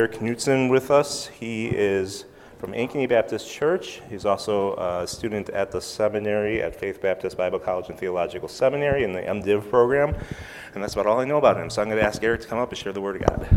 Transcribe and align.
Eric 0.00 0.12
Knutson 0.12 0.70
with 0.70 0.92
us. 0.92 1.26
He 1.26 1.66
is 1.66 2.24
from 2.60 2.70
Ankeny 2.70 3.08
Baptist 3.08 3.50
Church. 3.50 4.00
He's 4.08 4.24
also 4.24 4.76
a 4.76 5.04
student 5.08 5.50
at 5.50 5.72
the 5.72 5.80
seminary 5.80 6.62
at 6.62 6.76
Faith 6.76 7.02
Baptist 7.02 7.36
Bible 7.36 7.58
College 7.58 7.88
and 7.88 7.98
Theological 7.98 8.46
Seminary 8.46 9.02
in 9.02 9.12
the 9.12 9.22
MDiv 9.22 9.68
program. 9.68 10.14
And 10.74 10.84
that's 10.84 10.92
about 10.92 11.06
all 11.06 11.18
I 11.18 11.24
know 11.24 11.38
about 11.38 11.56
him. 11.56 11.68
So 11.68 11.82
I'm 11.82 11.88
going 11.88 11.98
to 11.98 12.06
ask 12.06 12.22
Eric 12.22 12.42
to 12.42 12.46
come 12.46 12.60
up 12.60 12.68
and 12.68 12.78
share 12.78 12.92
the 12.92 13.00
Word 13.00 13.20
of 13.20 13.26
God. 13.26 13.48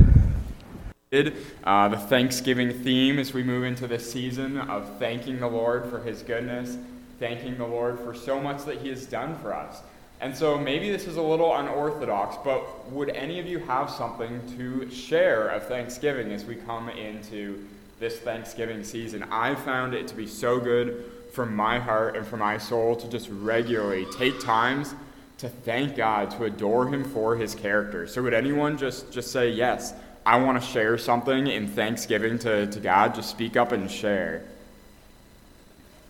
Uh, 1.64 1.90
the 1.90 1.98
Thanksgiving 1.98 2.72
theme 2.84 3.20
as 3.20 3.36
we 3.36 3.44
move 3.44 3.64
into 3.64 3.86
this 3.86 4.12
season 4.12 4.58
of 4.58 4.98
thanking 4.98 5.40
the 5.40 5.48
Lord 5.48 5.92
for 5.92 6.00
His 6.00 6.24
goodness, 6.24 6.76
thanking 7.20 7.56
the 7.60 7.68
Lord 7.68 8.00
for 8.00 8.16
so 8.16 8.40
much 8.40 8.66
that 8.66 8.80
He 8.80 8.90
has 8.90 9.06
done 9.06 9.38
for 9.44 9.54
us. 9.54 9.84
And 10.22 10.38
so 10.38 10.56
maybe 10.56 10.92
this 10.92 11.08
is 11.08 11.18
a 11.18 11.22
little 11.22 11.56
unorthodox, 11.56 12.38
but 12.44 12.92
would 12.92 13.10
any 13.10 13.40
of 13.40 13.48
you 13.48 13.58
have 13.58 13.90
something 13.90 14.40
to 14.56 14.90
share 14.92 15.48
of 15.48 15.68
Thanksgiving 15.68 16.32
as 16.32 16.46
we 16.46 16.56
come 16.56 16.90
into 16.90 17.68
this 18.00 18.20
Thanksgiving 18.20 18.84
season? 18.84 19.24
I 19.32 19.56
found 19.56 19.96
it 19.96 20.08
to 20.10 20.16
be 20.16 20.28
so 20.28 20.60
good 20.60 21.06
for 21.34 21.48
my 21.48 21.80
heart 21.80 22.16
and 22.16 22.26
for 22.26 22.38
my 22.38 22.60
soul 22.60 22.96
to 22.98 23.10
just 23.10 23.30
regularly 23.32 24.06
take 24.16 24.40
times 24.40 24.94
to 25.40 25.50
thank 25.50 25.96
God, 25.96 26.30
to 26.32 26.44
adore 26.44 26.88
Him 26.88 27.04
for 27.04 27.36
His 27.36 27.56
character. 27.56 28.06
So 28.06 28.22
would 28.22 28.36
anyone 28.36 28.78
just, 28.78 29.12
just 29.12 29.32
say, 29.32 29.50
yes, 29.50 29.92
I 30.24 30.40
want 30.40 30.62
to 30.62 30.68
share 30.68 31.00
something 31.00 31.48
in 31.48 31.68
Thanksgiving 31.68 32.38
to, 32.40 32.68
to 32.68 32.80
God? 32.80 33.16
Just 33.16 33.32
speak 33.32 33.58
up 33.58 33.72
and 33.72 33.90
share. 33.90 34.44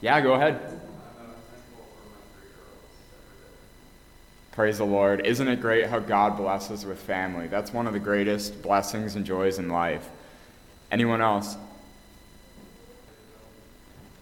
Yeah, 0.01 0.19
go 0.19 0.33
ahead. 0.33 0.81
Praise 4.51 4.79
the 4.79 4.85
Lord. 4.85 5.25
Isn't 5.25 5.47
it 5.47 5.61
great 5.61 5.87
how 5.87 5.99
God 5.99 6.35
blesses 6.35 6.85
with 6.85 6.99
family? 6.99 7.47
That's 7.47 7.71
one 7.71 7.87
of 7.87 7.93
the 7.93 7.99
greatest 7.99 8.61
blessings 8.61 9.15
and 9.15 9.25
joys 9.25 9.59
in 9.59 9.69
life. 9.69 10.09
Anyone 10.91 11.21
else? 11.21 11.55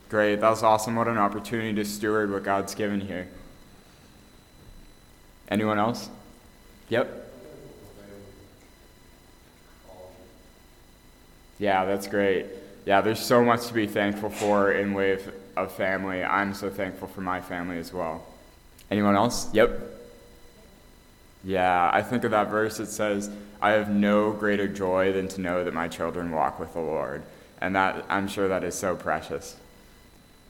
Great. 0.10 0.40
That 0.40 0.50
was 0.50 0.62
awesome. 0.62 0.96
What 0.96 1.08
an 1.08 1.18
opportunity 1.18 1.74
to 1.74 1.86
steward 1.86 2.32
what 2.32 2.44
God's 2.44 2.76
given 2.76 3.02
here. 3.02 3.28
Anyone 5.50 5.80
else? 5.80 6.10
Yep. 6.90 7.26
Yeah, 11.58 11.86
that's 11.86 12.08
great. 12.08 12.46
Yeah, 12.86 13.02
there's 13.02 13.20
so 13.20 13.44
much 13.44 13.68
to 13.68 13.74
be 13.74 13.88
thankful 13.88 14.30
for 14.30 14.72
in 14.72 14.94
way 14.94 15.14
of, 15.14 15.34
of 15.58 15.72
family. 15.72 16.24
I'm 16.24 16.54
so 16.54 16.70
thankful 16.70 17.08
for 17.08 17.22
my 17.22 17.42
family 17.42 17.80
as 17.80 17.92
well. 17.92 18.26
Anyone 18.90 19.16
else? 19.16 19.54
Yep. 19.54 19.99
Yeah, 21.44 21.90
I 21.94 22.02
think 22.02 22.24
of 22.24 22.32
that 22.32 22.50
verse 22.50 22.78
that 22.78 22.88
says, 22.88 23.30
I 23.62 23.72
have 23.72 23.90
no 23.90 24.32
greater 24.32 24.68
joy 24.68 25.14
than 25.14 25.28
to 25.30 25.42
know 25.42 25.64
that 25.64 25.74
my 25.74 25.88
children 25.88 26.32
walk 26.32 26.60
with 26.60 26.74
the 26.74 26.80
Lord. 26.80 27.24
And 27.62 27.76
that 27.76 28.06
I'm 28.10 28.28
sure 28.28 28.48
that 28.48 28.64
is 28.64 28.76
so 28.76 28.96
precious. 28.96 29.56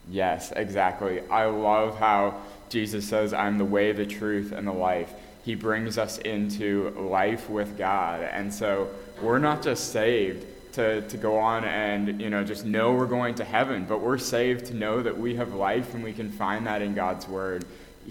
Yes, 0.09 0.51
exactly. 0.55 1.21
I 1.27 1.45
love 1.45 1.97
how 1.97 2.41
Jesus 2.69 3.07
says, 3.07 3.33
I'm 3.33 3.57
the 3.57 3.65
way, 3.65 3.91
the 3.91 4.05
truth, 4.05 4.51
and 4.51 4.67
the 4.67 4.73
life. 4.73 5.11
He 5.43 5.55
brings 5.55 5.97
us 5.97 6.17
into 6.19 6.89
life 6.91 7.49
with 7.49 7.77
God. 7.77 8.21
And 8.21 8.53
so 8.53 8.89
we're 9.21 9.39
not 9.39 9.63
just 9.63 9.91
saved 9.91 10.45
to, 10.73 11.01
to 11.01 11.17
go 11.17 11.37
on 11.37 11.65
and 11.65 12.21
you 12.21 12.29
know 12.29 12.43
just 12.43 12.63
know 12.63 12.93
we're 12.93 13.07
going 13.07 13.35
to 13.35 13.43
heaven, 13.43 13.85
but 13.85 14.01
we're 14.01 14.19
saved 14.19 14.65
to 14.67 14.75
know 14.75 15.01
that 15.01 15.17
we 15.17 15.35
have 15.35 15.53
life 15.53 15.95
and 15.95 16.03
we 16.03 16.13
can 16.13 16.29
find 16.29 16.67
that 16.67 16.81
in 16.81 16.93
God's 16.93 17.27
word. 17.27 17.65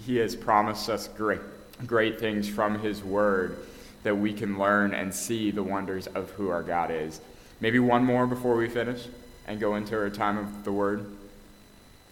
He 0.05 0.17
has 0.17 0.35
promised 0.35 0.89
us 0.89 1.07
great 1.07 1.41
great 1.85 2.19
things 2.19 2.47
from 2.47 2.79
His 2.79 3.03
Word 3.03 3.57
that 4.03 4.15
we 4.15 4.33
can 4.33 4.57
learn 4.57 4.93
and 4.93 5.13
see 5.13 5.51
the 5.51 5.63
wonders 5.63 6.07
of 6.07 6.31
who 6.31 6.49
our 6.49 6.63
God 6.63 6.91
is. 6.91 7.19
Maybe 7.61 7.79
one 7.79 8.03
more 8.05 8.25
before 8.25 8.55
we 8.55 8.69
finish 8.69 9.07
and 9.47 9.59
go 9.59 9.75
into 9.75 9.95
our 9.97 10.09
time 10.09 10.37
of 10.37 10.63
the 10.63 10.71
Word. 10.71 11.05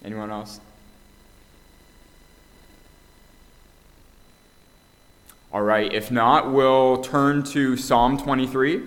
Anyone 0.03 0.31
else? 0.31 0.59
All 5.53 5.61
right, 5.61 5.91
if 5.91 6.11
not, 6.11 6.51
we'll 6.51 7.01
turn 7.01 7.41
to 7.43 7.77
Psalm 7.77 8.17
23. 8.17 8.83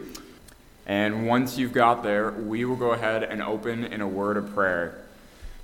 And 0.86 1.26
once 1.26 1.56
you've 1.56 1.72
got 1.72 2.02
there, 2.02 2.32
we 2.32 2.64
will 2.64 2.76
go 2.76 2.92
ahead 2.92 3.22
and 3.22 3.42
open 3.42 3.84
in 3.84 4.00
a 4.00 4.08
word 4.08 4.36
of 4.36 4.54
prayer. 4.54 4.98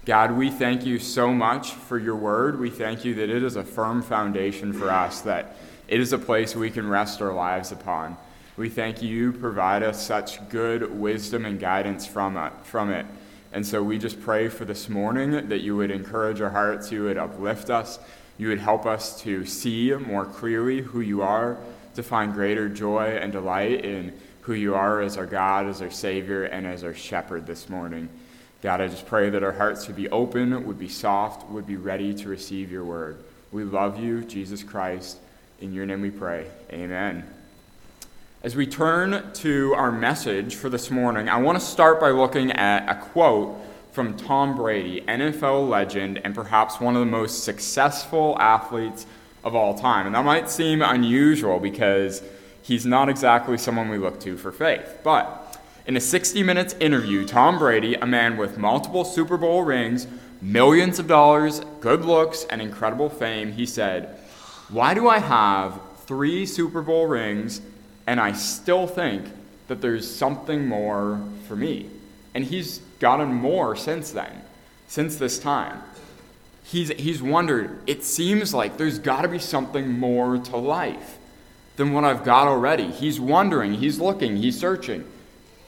God, 0.07 0.31
we 0.31 0.51
thank 0.51 0.87
you 0.87 1.01
so 1.01 1.33
much 1.33 1.73
for 1.73 1.99
your 1.99 2.15
word. 2.15 2.61
We 2.61 2.71
thank 2.71 3.05
you 3.05 3.15
that 3.17 3.29
it 3.29 3.43
is 3.43 3.57
a 3.57 3.65
firm 3.65 4.03
foundation 4.03 4.73
for 4.73 4.89
us, 4.89 5.23
that 5.23 5.57
it 5.89 5.99
is 5.99 6.13
a 6.13 6.19
place 6.19 6.55
we 6.55 6.71
can 6.71 6.89
rest 6.89 7.21
our 7.21 7.33
lives 7.33 7.73
upon. 7.73 8.17
We 8.57 8.69
thank 8.69 9.03
you 9.03 9.09
you 9.09 9.33
provide 9.33 9.83
us 9.83 10.07
such 10.07 10.49
good 10.49 10.97
wisdom 10.97 11.45
and 11.45 11.59
guidance 11.59 12.07
from 12.07 12.37
it, 12.37 12.53
from 12.63 12.93
it. 12.93 13.05
And 13.53 13.67
so 13.67 13.83
we 13.83 13.99
just 13.99 14.21
pray 14.21 14.49
for 14.49 14.65
this 14.65 14.89
morning 14.89 15.49
that 15.49 15.63
you 15.63 15.75
would 15.75 15.91
encourage 15.91 16.41
our 16.41 16.51
hearts, 16.51 16.93
you 16.93 17.03
would 17.03 17.19
uplift 17.19 17.69
us, 17.69 17.99
you 18.39 18.47
would 18.47 18.61
help 18.61 18.87
us 18.87 19.21
to 19.23 19.45
see 19.45 19.93
more 19.93 20.25
clearly 20.25 20.83
who 20.83 21.01
you 21.01 21.23
are, 21.23 21.59
to 21.97 22.05
find 22.05 22.33
greater 22.33 22.69
joy 22.69 23.19
and 23.21 23.33
delight 23.33 23.85
in 23.85 24.17
who 24.43 24.53
you 24.53 24.73
are 24.77 25.01
as 25.01 25.17
our 25.17 25.27
God, 25.27 25.67
as 25.67 25.83
our 25.83 25.91
Savior, 25.91 26.45
and 26.45 26.65
as 26.65 26.85
our 26.85 26.95
shepherd 26.95 27.45
this 27.45 27.69
morning. 27.69 28.09
God, 28.63 28.81
I 28.81 28.89
just 28.89 29.07
pray 29.07 29.31
that 29.31 29.43
our 29.43 29.53
hearts 29.53 29.87
would 29.87 29.97
be 29.97 30.09
open, 30.09 30.67
would 30.67 30.79
be 30.79 30.89
soft, 30.89 31.49
would 31.51 31.67
be 31.67 31.77
ready 31.77 32.15
to 32.15 32.29
receive 32.29 32.73
your 32.73 32.85
word. 32.85 33.19
We 33.53 33.65
love 33.65 34.01
you, 34.01 34.23
Jesus 34.23 34.63
Christ. 34.63 35.19
In 35.61 35.73
your 35.73 35.87
name 35.87 36.01
we 36.03 36.11
pray. 36.11 36.47
Amen. 36.71 37.25
As 38.43 38.55
we 38.55 38.67
turn 38.67 39.33
to 39.35 39.75
our 39.75 39.91
message 39.91 40.55
for 40.55 40.69
this 40.69 40.91
morning, 40.91 41.29
I 41.29 41.39
want 41.39 41.59
to 41.59 41.65
start 41.65 42.01
by 42.01 42.11
looking 42.11 42.53
at 42.53 42.89
a 42.89 42.95
quote 43.01 43.57
from 43.93 44.17
Tom 44.17 44.55
Brady, 44.55 45.01
NFL 45.03 45.69
legend 45.69 46.21
and 46.23 46.35
perhaps 46.35 46.81
one 46.81 46.95
of 46.97 47.01
the 47.01 47.11
most 47.11 47.45
successful 47.45 48.37
athletes 48.39 49.07
of 49.43 49.55
all 49.55 49.79
time. 49.79 50.07
And 50.07 50.15
that 50.15 50.25
might 50.25 50.51
seem 50.51 50.83
unusual 50.83 51.59
because 51.59 52.23
he's 52.63 52.85
not 52.85 53.09
exactly 53.09 53.57
someone 53.57 53.89
we 53.89 53.99
look 53.99 54.21
to 54.21 54.37
for 54.37 54.53
faith. 54.53 55.01
But 55.03 55.46
in 55.87 55.97
a 55.97 56.01
60 56.01 56.43
Minutes 56.43 56.75
interview, 56.81 57.25
Tom 57.25 57.59
Brady, 57.59 57.95
a 57.95 58.07
man 58.07 58.37
with 58.37 58.59
multiple 58.59 59.05
Super 59.05 59.37
Bowl 59.37 59.63
rings, 59.63 60.07
millions 60.43 60.99
of 60.99 61.07
dollars, 61.07 61.61
good 61.81 62.05
looks, 62.05 62.45
and 62.51 62.61
incredible 62.61 63.09
fame, 63.09 63.53
he 63.53 63.67
said, 63.67 64.19
Why 64.69 64.95
do 64.95 65.09
I 65.09 65.19
have 65.19 65.81
three 66.01 66.45
Super 66.45 66.83
Bowl 66.83 67.07
rings 67.07 67.61
and 68.07 68.21
I 68.21 68.33
still 68.33 68.87
think 68.87 69.27
that 69.69 69.81
there's 69.81 70.13
something 70.13 70.67
more 70.67 71.21
for 71.47 71.55
me? 71.55 71.89
And 72.35 72.45
he's 72.45 72.79
gotten 72.99 73.33
more 73.33 73.77
since 73.77 74.11
then, 74.11 74.43
since 74.89 75.17
this 75.17 75.39
time. 75.39 75.83
He's, 76.65 76.89
he's 76.89 77.23
wondered, 77.23 77.79
it 77.87 78.03
seems 78.03 78.53
like 78.53 78.77
there's 78.77 78.99
got 78.99 79.23
to 79.23 79.29
be 79.29 79.39
something 79.39 79.89
more 79.89 80.37
to 80.37 80.57
life 80.57 81.17
than 81.77 81.93
what 81.93 82.03
I've 82.03 82.25
got 82.25 82.49
already. 82.49 82.91
He's 82.91 83.21
wondering, 83.21 83.75
he's 83.75 84.01
looking, 84.01 84.39
he's 84.39 84.59
searching 84.59 85.05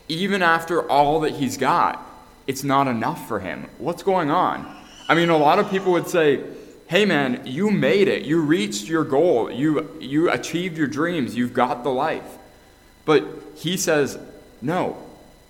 even 0.09 0.41
after 0.41 0.89
all 0.89 1.21
that 1.21 1.33
he's 1.33 1.55
got, 1.55 2.05
it's 2.47 2.63
not 2.63 2.87
enough 2.87 3.27
for 3.27 3.39
him. 3.39 3.69
What's 3.77 4.03
going 4.03 4.31
on? 4.31 4.75
I 5.07 5.15
mean, 5.15 5.29
a 5.29 5.37
lot 5.37 5.59
of 5.59 5.69
people 5.69 5.91
would 5.93 6.07
say, 6.07 6.43
hey 6.87 7.05
man, 7.05 7.43
you 7.45 7.69
made 7.69 8.07
it. 8.07 8.23
You 8.23 8.41
reached 8.41 8.87
your 8.87 9.03
goal. 9.03 9.51
You, 9.51 9.95
you 9.99 10.31
achieved 10.31 10.77
your 10.77 10.87
dreams. 10.87 11.35
You've 11.35 11.53
got 11.53 11.83
the 11.83 11.91
life. 11.91 12.37
But 13.05 13.23
he 13.55 13.77
says, 13.77 14.17
no, 14.61 14.97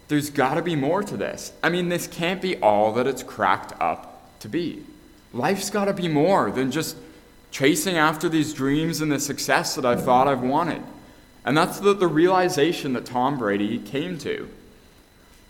there's 0.09 0.29
got 0.29 0.55
to 0.55 0.61
be 0.61 0.75
more 0.75 1.01
to 1.03 1.15
this. 1.15 1.53
I 1.63 1.69
mean, 1.69 1.89
this 1.89 2.07
can't 2.07 2.41
be 2.41 2.57
all 2.57 2.93
that 2.93 3.07
it's 3.07 3.23
cracked 3.23 3.73
up 3.79 4.39
to 4.39 4.49
be. 4.49 4.83
Life's 5.33 5.69
got 5.69 5.85
to 5.85 5.93
be 5.93 6.07
more 6.07 6.51
than 6.51 6.71
just 6.71 6.97
chasing 7.51 7.97
after 7.97 8.27
these 8.27 8.53
dreams 8.53 9.01
and 9.01 9.11
the 9.11 9.19
success 9.19 9.75
that 9.75 9.85
I 9.85 9.95
thought 9.95 10.27
I've 10.27 10.41
wanted. 10.41 10.81
And 11.45 11.57
that's 11.57 11.79
the, 11.79 11.93
the 11.93 12.07
realization 12.07 12.93
that 12.93 13.05
Tom 13.05 13.37
Brady 13.37 13.79
came 13.79 14.17
to. 14.19 14.49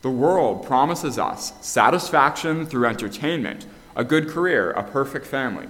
The 0.02 0.10
world 0.10 0.66
promises 0.66 1.18
us 1.18 1.54
satisfaction 1.62 2.66
through 2.66 2.86
entertainment, 2.86 3.66
a 3.96 4.04
good 4.04 4.30
career, 4.30 4.72
a 4.72 4.84
perfect 4.84 5.26
family, 5.26 5.68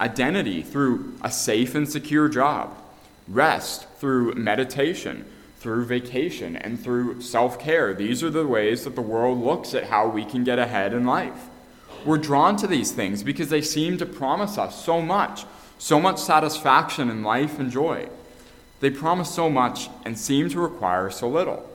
identity 0.00 0.62
through 0.62 1.14
a 1.22 1.30
safe 1.30 1.74
and 1.74 1.88
secure 1.88 2.28
job, 2.28 2.74
rest 3.28 3.86
through 3.98 4.34
meditation, 4.34 5.26
through 5.58 5.84
vacation, 5.84 6.56
and 6.56 6.80
through 6.82 7.20
self 7.20 7.58
care. 7.58 7.92
These 7.92 8.22
are 8.22 8.30
the 8.30 8.46
ways 8.46 8.84
that 8.84 8.94
the 8.94 9.02
world 9.02 9.42
looks 9.42 9.74
at 9.74 9.84
how 9.84 10.08
we 10.08 10.24
can 10.24 10.42
get 10.44 10.58
ahead 10.58 10.94
in 10.94 11.04
life. 11.04 11.48
We're 12.06 12.18
drawn 12.18 12.56
to 12.58 12.66
these 12.66 12.92
things 12.92 13.22
because 13.22 13.50
they 13.50 13.62
seem 13.62 13.98
to 13.98 14.06
promise 14.06 14.58
us 14.58 14.82
so 14.82 15.02
much, 15.02 15.44
so 15.76 16.00
much 16.00 16.18
satisfaction 16.18 17.10
in 17.10 17.22
life 17.22 17.58
and 17.58 17.70
joy. 17.70 18.08
They 18.80 18.90
promise 18.90 19.30
so 19.30 19.48
much 19.48 19.88
and 20.04 20.18
seem 20.18 20.48
to 20.50 20.60
require 20.60 21.10
so 21.10 21.28
little. 21.28 21.68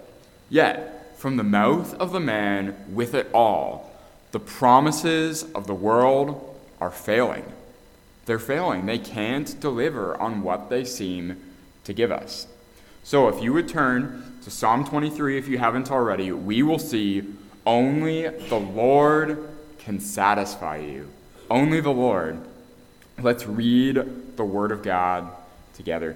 Yet, 0.50 1.18
from 1.18 1.38
the 1.38 1.44
mouth 1.44 1.94
of 1.96 2.12
the 2.12 2.20
man 2.20 2.76
with 2.94 3.14
it 3.14 3.28
all, 3.34 3.92
the 4.32 4.40
promises 4.40 5.44
of 5.54 5.68
the 5.68 5.74
world 5.74 6.60
are 6.80 6.92
failing. 6.92 7.46
They're 8.26 8.40
failing. 8.40 8.86
They 8.86 8.98
can't 8.98 9.60
deliver 9.60 10.20
on 10.20 10.44
what 10.44 10.70
they 10.70 10.86
seem 10.86 11.42
to 11.84 11.94
give 11.94 12.12
us. 12.12 12.48
So 13.04 13.28
if 13.28 13.42
you 13.42 13.54
would 13.54 13.68
turn 13.68 14.38
to 14.44 14.52
Psalm 14.52 14.86
23, 14.86 15.38
if 15.38 15.48
you 15.48 15.58
haven't 15.58 15.92
already, 15.92 16.32
we 16.32 16.64
will 16.64 16.80
see 16.80 17.24
only 17.66 18.28
the 18.28 18.60
Lord 18.60 19.50
can 19.80 20.00
satisfy 20.00 20.78
you. 20.78 21.10
Only 21.50 21.82
the 21.82 21.92
Lord. 21.92 22.40
Let's 23.20 23.46
read 23.46 24.36
the 24.38 24.46
Word 24.46 24.72
of 24.72 24.84
God 24.84 25.30
together. 25.74 26.16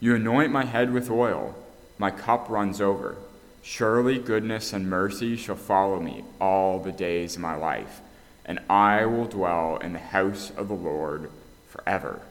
You 0.00 0.14
anoint 0.14 0.52
my 0.52 0.64
head 0.64 0.92
with 0.92 1.10
oil. 1.10 1.54
My 1.98 2.10
cup 2.10 2.48
runs 2.48 2.80
over. 2.80 3.16
Surely 3.62 4.18
goodness 4.18 4.72
and 4.72 4.88
mercy 4.88 5.36
shall 5.36 5.56
follow 5.56 6.00
me 6.00 6.24
all 6.40 6.78
the 6.78 6.92
days 6.92 7.34
of 7.34 7.42
my 7.42 7.56
life, 7.56 8.00
and 8.46 8.60
I 8.70 9.04
will 9.04 9.26
dwell 9.26 9.76
in 9.78 9.92
the 9.92 9.98
house 9.98 10.50
of 10.56 10.68
the 10.68 10.74
Lord 10.74 11.30
forever. 11.68 12.22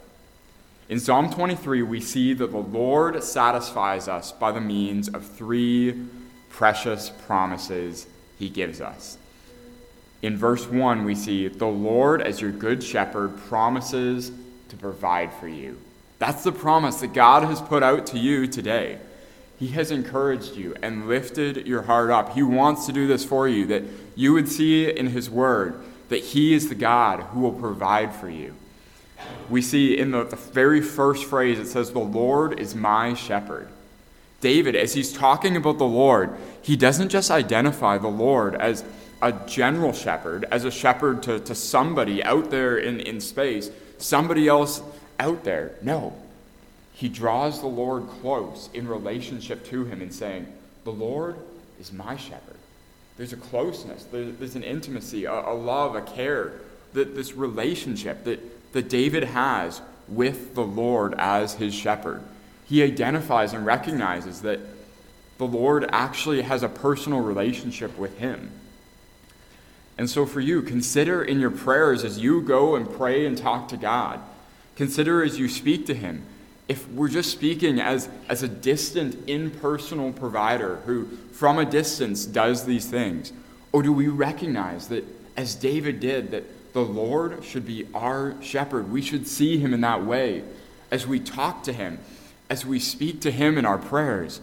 In 0.89 1.01
Psalm 1.01 1.29
23, 1.29 1.83
we 1.83 1.99
see 1.99 2.33
that 2.33 2.51
the 2.51 2.57
Lord 2.57 3.21
satisfies 3.21 4.07
us 4.07 4.31
by 4.31 4.53
the 4.53 4.61
means 4.61 5.09
of 5.09 5.25
three 5.25 6.05
precious 6.49 7.09
promises 7.09 8.07
he 8.39 8.49
gives 8.49 8.79
us. 8.79 9.17
In 10.21 10.37
verse 10.37 10.65
1, 10.65 11.03
we 11.03 11.13
see, 11.13 11.49
The 11.49 11.67
Lord, 11.67 12.21
as 12.21 12.39
your 12.39 12.51
good 12.51 12.81
shepherd, 12.81 13.37
promises 13.37 14.31
to 14.69 14.77
provide 14.77 15.33
for 15.33 15.49
you. 15.49 15.77
That's 16.19 16.43
the 16.43 16.51
promise 16.51 17.01
that 17.01 17.13
God 17.13 17.43
has 17.43 17.61
put 17.61 17.83
out 17.83 18.07
to 18.07 18.19
you 18.19 18.47
today. 18.47 18.99
He 19.59 19.69
has 19.69 19.91
encouraged 19.91 20.55
you 20.55 20.75
and 20.81 21.07
lifted 21.07 21.67
your 21.67 21.83
heart 21.83 22.09
up. 22.09 22.33
He 22.33 22.43
wants 22.43 22.85
to 22.85 22.93
do 22.93 23.07
this 23.07 23.25
for 23.25 23.47
you, 23.47 23.65
that 23.67 23.83
you 24.15 24.33
would 24.33 24.49
see 24.49 24.89
in 24.89 25.07
His 25.07 25.29
Word 25.29 25.81
that 26.09 26.23
He 26.23 26.53
is 26.53 26.69
the 26.69 26.75
God 26.75 27.21
who 27.21 27.41
will 27.41 27.53
provide 27.53 28.13
for 28.15 28.29
you. 28.29 28.55
We 29.49 29.61
see 29.61 29.97
in 29.97 30.11
the, 30.11 30.23
the 30.23 30.35
very 30.35 30.81
first 30.81 31.25
phrase, 31.25 31.59
it 31.59 31.67
says, 31.67 31.91
The 31.91 31.99
Lord 31.99 32.59
is 32.59 32.75
my 32.75 33.13
shepherd. 33.13 33.67
David, 34.41 34.75
as 34.75 34.93
he's 34.93 35.11
talking 35.11 35.57
about 35.57 35.79
the 35.79 35.85
Lord, 35.85 36.37
he 36.61 36.75
doesn't 36.75 37.09
just 37.09 37.31
identify 37.31 37.97
the 37.97 38.07
Lord 38.07 38.55
as 38.55 38.83
a 39.21 39.31
general 39.47 39.93
shepherd, 39.93 40.45
as 40.51 40.63
a 40.63 40.69
shepherd 40.69 41.23
to, 41.23 41.39
to 41.39 41.55
somebody 41.55 42.23
out 42.23 42.51
there 42.51 42.77
in, 42.77 42.99
in 42.99 43.19
space, 43.19 43.71
somebody 43.97 44.47
else 44.47 44.81
out 45.19 45.43
there. 45.43 45.75
No. 45.81 46.13
He 46.93 47.09
draws 47.09 47.61
the 47.61 47.67
Lord 47.67 48.07
close 48.21 48.69
in 48.73 48.87
relationship 48.87 49.65
to 49.67 49.85
him 49.85 50.01
and 50.01 50.13
saying, 50.13 50.47
The 50.83 50.91
Lord 50.91 51.35
is 51.79 51.91
my 51.91 52.17
shepherd. 52.17 52.55
There's 53.17 53.33
a 53.33 53.37
closeness, 53.37 54.05
there's 54.11 54.55
an 54.55 54.63
intimacy, 54.63 55.25
a, 55.25 55.51
love, 55.51 55.95
a 55.95 56.01
care, 56.01 56.53
that 56.93 57.15
this 57.15 57.33
relationship 57.33 58.23
that, 58.25 58.73
that 58.73 58.89
David 58.89 59.23
has 59.23 59.81
with 60.07 60.55
the 60.55 60.63
Lord 60.63 61.15
as 61.17 61.55
his 61.55 61.73
shepherd. 61.73 62.21
He 62.65 62.83
identifies 62.83 63.53
and 63.53 63.65
recognizes 63.65 64.41
that 64.41 64.59
the 65.37 65.47
Lord 65.47 65.87
actually 65.91 66.41
has 66.43 66.63
a 66.63 66.69
personal 66.69 67.21
relationship 67.21 67.97
with 67.97 68.17
him. 68.17 68.51
And 69.97 70.09
so, 70.09 70.25
for 70.25 70.39
you, 70.39 70.61
consider 70.61 71.23
in 71.23 71.39
your 71.39 71.49
prayers 71.51 72.03
as 72.03 72.19
you 72.19 72.41
go 72.41 72.75
and 72.75 72.91
pray 72.91 73.25
and 73.25 73.37
talk 73.37 73.67
to 73.69 73.77
God, 73.77 74.19
consider 74.77 75.23
as 75.23 75.37
you 75.37 75.49
speak 75.49 75.85
to 75.87 75.93
Him, 75.93 76.23
if 76.67 76.87
we're 76.89 77.09
just 77.09 77.31
speaking 77.31 77.81
as, 77.81 78.07
as 78.29 78.43
a 78.43 78.47
distant, 78.47 79.27
impersonal 79.27 80.13
provider 80.13 80.77
who, 80.85 81.05
from 81.33 81.59
a 81.59 81.65
distance, 81.65 82.25
does 82.25 82.65
these 82.65 82.85
things, 82.85 83.33
or 83.71 83.81
do 83.83 83.91
we 83.91 84.07
recognize 84.07 84.87
that, 84.87 85.03
as 85.35 85.55
David 85.55 85.99
did, 85.99 86.31
that 86.31 86.73
the 86.73 86.81
Lord 86.81 87.43
should 87.43 87.65
be 87.65 87.87
our 87.93 88.35
shepherd? 88.41 88.91
We 88.91 89.01
should 89.01 89.27
see 89.27 89.57
Him 89.57 89.73
in 89.73 89.81
that 89.81 90.05
way. 90.05 90.43
As 90.91 91.05
we 91.05 91.19
talk 91.19 91.63
to 91.63 91.73
Him, 91.73 91.99
as 92.49 92.65
we 92.65 92.79
speak 92.79 93.19
to 93.21 93.31
Him 93.31 93.57
in 93.57 93.65
our 93.65 93.77
prayers, 93.77 94.39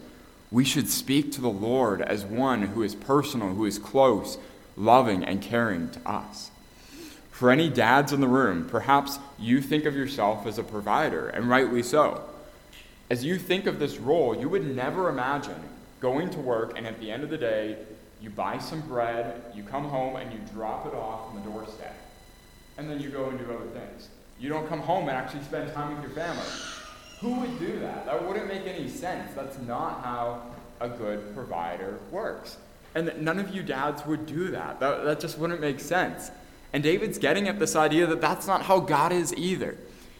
we 0.51 0.65
should 0.65 0.89
speak 0.89 1.33
to 1.33 1.41
the 1.41 1.49
Lord 1.49 2.03
as 2.03 2.25
one 2.25 2.63
who 2.63 2.83
is 2.83 2.95
personal, 2.95 3.49
who 3.49 3.65
is 3.65 3.79
close 3.79 4.39
loving 4.77 5.25
and 5.25 5.41
caring 5.41 5.91
to 5.91 6.09
us. 6.09 6.51
For 7.35 7.51
any 7.51 7.69
dads 7.69 8.13
in 8.13 8.21
the 8.21 8.29
room, 8.29 8.69
perhaps 8.69 9.19
you 9.41 9.61
think 9.61 9.87
of 9.87 9.97
yourself 9.97 10.47
as 10.47 10.57
a 10.57 10.63
provider, 10.63 11.31
and 11.31 11.51
rightly 11.51 11.83
so. 11.83 12.23
As 13.11 13.25
you 13.25 13.39
think 13.39 13.67
of 13.67 13.81
this 13.81 13.99
role, 13.99 14.37
you 14.37 14.49
would 14.49 14.65
never 14.65 15.09
imagine 15.09 15.61
going 15.99 16.31
to 16.31 16.39
work 16.39 16.79
and 16.79 16.87
at 16.87 17.01
the 17.01 17.11
end 17.11 17.25
of 17.25 17.31
the 17.31 17.37
day, 17.37 17.77
you 18.23 18.31
buy 18.31 18.59
some 18.59 18.83
bread, 18.83 19.43
you 19.53 19.65
come 19.65 19.83
home, 19.83 20.15
and 20.15 20.33
you 20.33 20.39
drop 20.53 20.87
it 20.87 20.95
off 20.95 21.27
on 21.27 21.35
the 21.35 21.51
doorstep. 21.51 21.97
And 22.79 22.89
then 22.89 23.01
you 23.01 23.09
go 23.09 23.29
and 23.31 23.37
do 23.37 23.47
other 23.47 23.67
things. 23.67 24.11
You 24.39 24.49
don't 24.49 24.69
come 24.69 24.81
home 24.81 25.09
and 25.09 25.17
actually 25.17 25.43
spend 25.43 25.73
time 25.75 25.93
with 25.93 26.05
your 26.05 26.13
family. 26.13 26.47
Who 27.19 27.41
would 27.41 27.59
do 27.59 27.81
that? 27.81 28.07
That 28.07 28.25
wouldn't 28.25 28.47
make 28.47 28.65
any 28.65 28.89
sense. 28.89 29.35
That's 29.35 29.59
not 29.59 30.05
how 30.05 30.41
a 30.79 30.89
good 30.89 31.35
provider 31.35 31.99
works. 32.13 32.59
And 32.95 33.13
none 33.19 33.41
of 33.41 33.53
you 33.53 33.65
dads 33.65 34.07
would 34.07 34.25
do 34.25 34.53
that. 34.53 34.79
that. 34.79 35.05
That 35.05 35.19
just 35.19 35.37
wouldn't 35.37 35.61
make 35.61 35.81
sense. 35.81 36.31
And 36.75 36.83
David's 36.83 37.17
getting 37.17 37.49
at 37.49 37.59
this 37.59 37.75
idea 37.75 38.07
that 38.07 38.21
that's 38.21 38.47
not 38.47 38.65
how 38.65 38.81
God 38.81 39.13
is 39.13 39.33
either. 39.35 39.79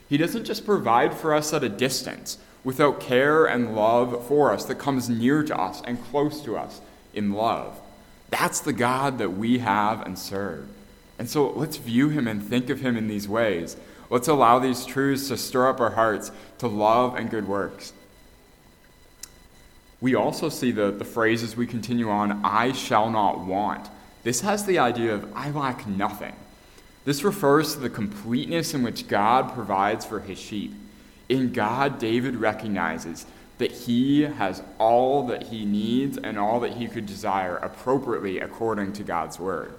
He 0.09 0.17
doesn't 0.17 0.45
just 0.45 0.65
provide 0.65 1.13
for 1.13 1.35
us 1.35 1.53
at 1.53 1.63
a 1.63 1.69
distance 1.69 2.39
without 2.65 3.01
care 3.01 3.45
and 3.45 3.77
love 3.77 4.27
for 4.27 4.51
us 4.51 4.65
that 4.65 4.77
comes 4.77 5.11
near 5.11 5.43
to 5.43 5.55
us 5.55 5.83
and 5.85 6.03
close 6.05 6.41
to 6.45 6.57
us 6.57 6.81
in 7.13 7.35
love. 7.35 7.79
That's 8.31 8.61
the 8.61 8.73
God 8.73 9.19
that 9.19 9.37
we 9.37 9.59
have 9.59 10.01
and 10.07 10.19
serve. 10.19 10.67
And 11.19 11.29
so 11.29 11.51
let's 11.51 11.77
view 11.77 12.09
him 12.09 12.27
and 12.27 12.43
think 12.43 12.71
of 12.71 12.81
him 12.81 12.97
in 12.97 13.09
these 13.09 13.29
ways. 13.29 13.77
Let's 14.09 14.29
allow 14.29 14.59
these 14.59 14.87
truths 14.87 15.29
to 15.29 15.37
stir 15.37 15.69
up 15.69 15.81
our 15.81 15.91
hearts 15.91 16.31
to 16.59 16.69
love 16.69 17.17
and 17.17 17.29
good 17.29 17.47
works 17.47 17.93
we 20.05 20.15
also 20.15 20.51
see 20.51 20.71
the, 20.71 20.91
the 20.91 21.05
phrase 21.07 21.43
as 21.43 21.57
we 21.57 21.67
continue 21.67 22.11
on, 22.11 22.45
I 22.45 22.73
shall 22.73 23.09
not 23.09 23.39
want. 23.39 23.89
This 24.23 24.43
has 24.43 24.67
the 24.67 24.79
idea 24.79 25.15
of 25.15 25.33
I 25.35 25.51
lack 25.51 25.87
nothing. 25.87 26.35
This 27.05 27.25
refers 27.25 27.75
to 27.75 27.81
the 27.81 27.91
completeness 27.91 28.75
in 28.75 28.83
which 28.83 29.09
God 29.09 29.55
provides 29.55 30.05
for 30.05 30.21
his 30.21 30.39
sheep. 30.39 30.73
In 31.29 31.53
God, 31.53 31.99
David 31.99 32.37
recognizes 32.37 33.27
that 33.59 33.71
he 33.71 34.23
has 34.23 34.63
all 34.79 35.27
that 35.27 35.45
he 35.45 35.65
needs 35.65 36.19
and 36.19 36.39
all 36.39 36.61
that 36.61 36.73
he 36.73 36.89
could 36.89 37.07
desire 37.07 37.57
appropriately 37.57 38.41
according 38.41 38.93
to 38.95 39.03
God's 39.03 39.39
word. 39.39 39.75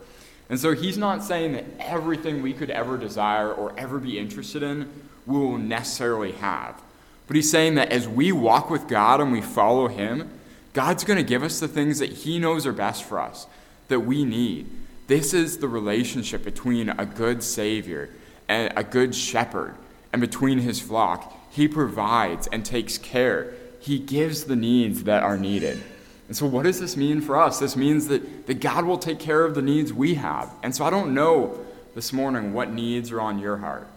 And 0.49 0.59
so 0.59 0.73
he's 0.73 0.97
not 0.97 1.23
saying 1.23 1.53
that 1.53 1.65
everything 1.79 2.41
we 2.41 2.53
could 2.53 2.69
ever 2.69 2.97
desire 2.97 3.51
or 3.51 3.73
ever 3.77 3.99
be 3.99 4.19
interested 4.19 4.63
in 4.63 4.91
we 5.25 5.39
will 5.39 5.57
necessarily 5.57 6.33
have. 6.33 6.81
But 7.27 7.35
he's 7.35 7.49
saying 7.49 7.75
that 7.75 7.91
as 7.91 8.07
we 8.07 8.31
walk 8.31 8.69
with 8.69 8.87
God 8.87 9.19
and 9.19 9.31
we 9.31 9.41
follow 9.41 9.87
him, 9.87 10.29
God's 10.73 11.03
going 11.03 11.17
to 11.17 11.23
give 11.23 11.41
us 11.41 11.59
the 11.59 11.67
things 11.67 11.99
that 11.99 12.11
he 12.11 12.37
knows 12.37 12.67
are 12.67 12.73
best 12.73 13.03
for 13.03 13.19
us, 13.19 13.47
that 13.87 14.01
we 14.01 14.23
need. 14.23 14.69
This 15.07 15.33
is 15.33 15.57
the 15.57 15.67
relationship 15.67 16.43
between 16.43 16.89
a 16.89 17.05
good 17.05 17.43
Savior 17.43 18.09
and 18.47 18.73
a 18.75 18.83
good 18.83 19.13
shepherd 19.13 19.75
and 20.11 20.21
between 20.21 20.59
his 20.59 20.79
flock. 20.79 21.33
He 21.51 21.67
provides 21.67 22.47
and 22.47 22.65
takes 22.65 22.97
care, 22.97 23.53
he 23.79 23.99
gives 23.99 24.45
the 24.45 24.55
needs 24.55 25.03
that 25.03 25.23
are 25.23 25.37
needed. 25.37 25.81
And 26.27 26.35
so, 26.35 26.47
what 26.47 26.63
does 26.63 26.79
this 26.79 26.97
mean 26.97 27.21
for 27.21 27.37
us? 27.37 27.59
This 27.59 27.75
means 27.75 28.07
that, 28.07 28.47
that 28.47 28.55
God 28.55 28.85
will 28.85 28.97
take 28.97 29.19
care 29.19 29.45
of 29.45 29.53
the 29.53 29.61
needs 29.61 29.93
we 29.93 30.15
have. 30.15 30.51
And 30.63 30.75
so, 30.75 30.83
I 30.83 30.89
don't 30.89 31.13
know 31.13 31.59
this 31.93 32.11
morning 32.11 32.53
what 32.53 32.71
needs 32.71 33.11
are 33.11 33.21
on 33.21 33.37
your 33.37 33.57
heart. 33.57 33.87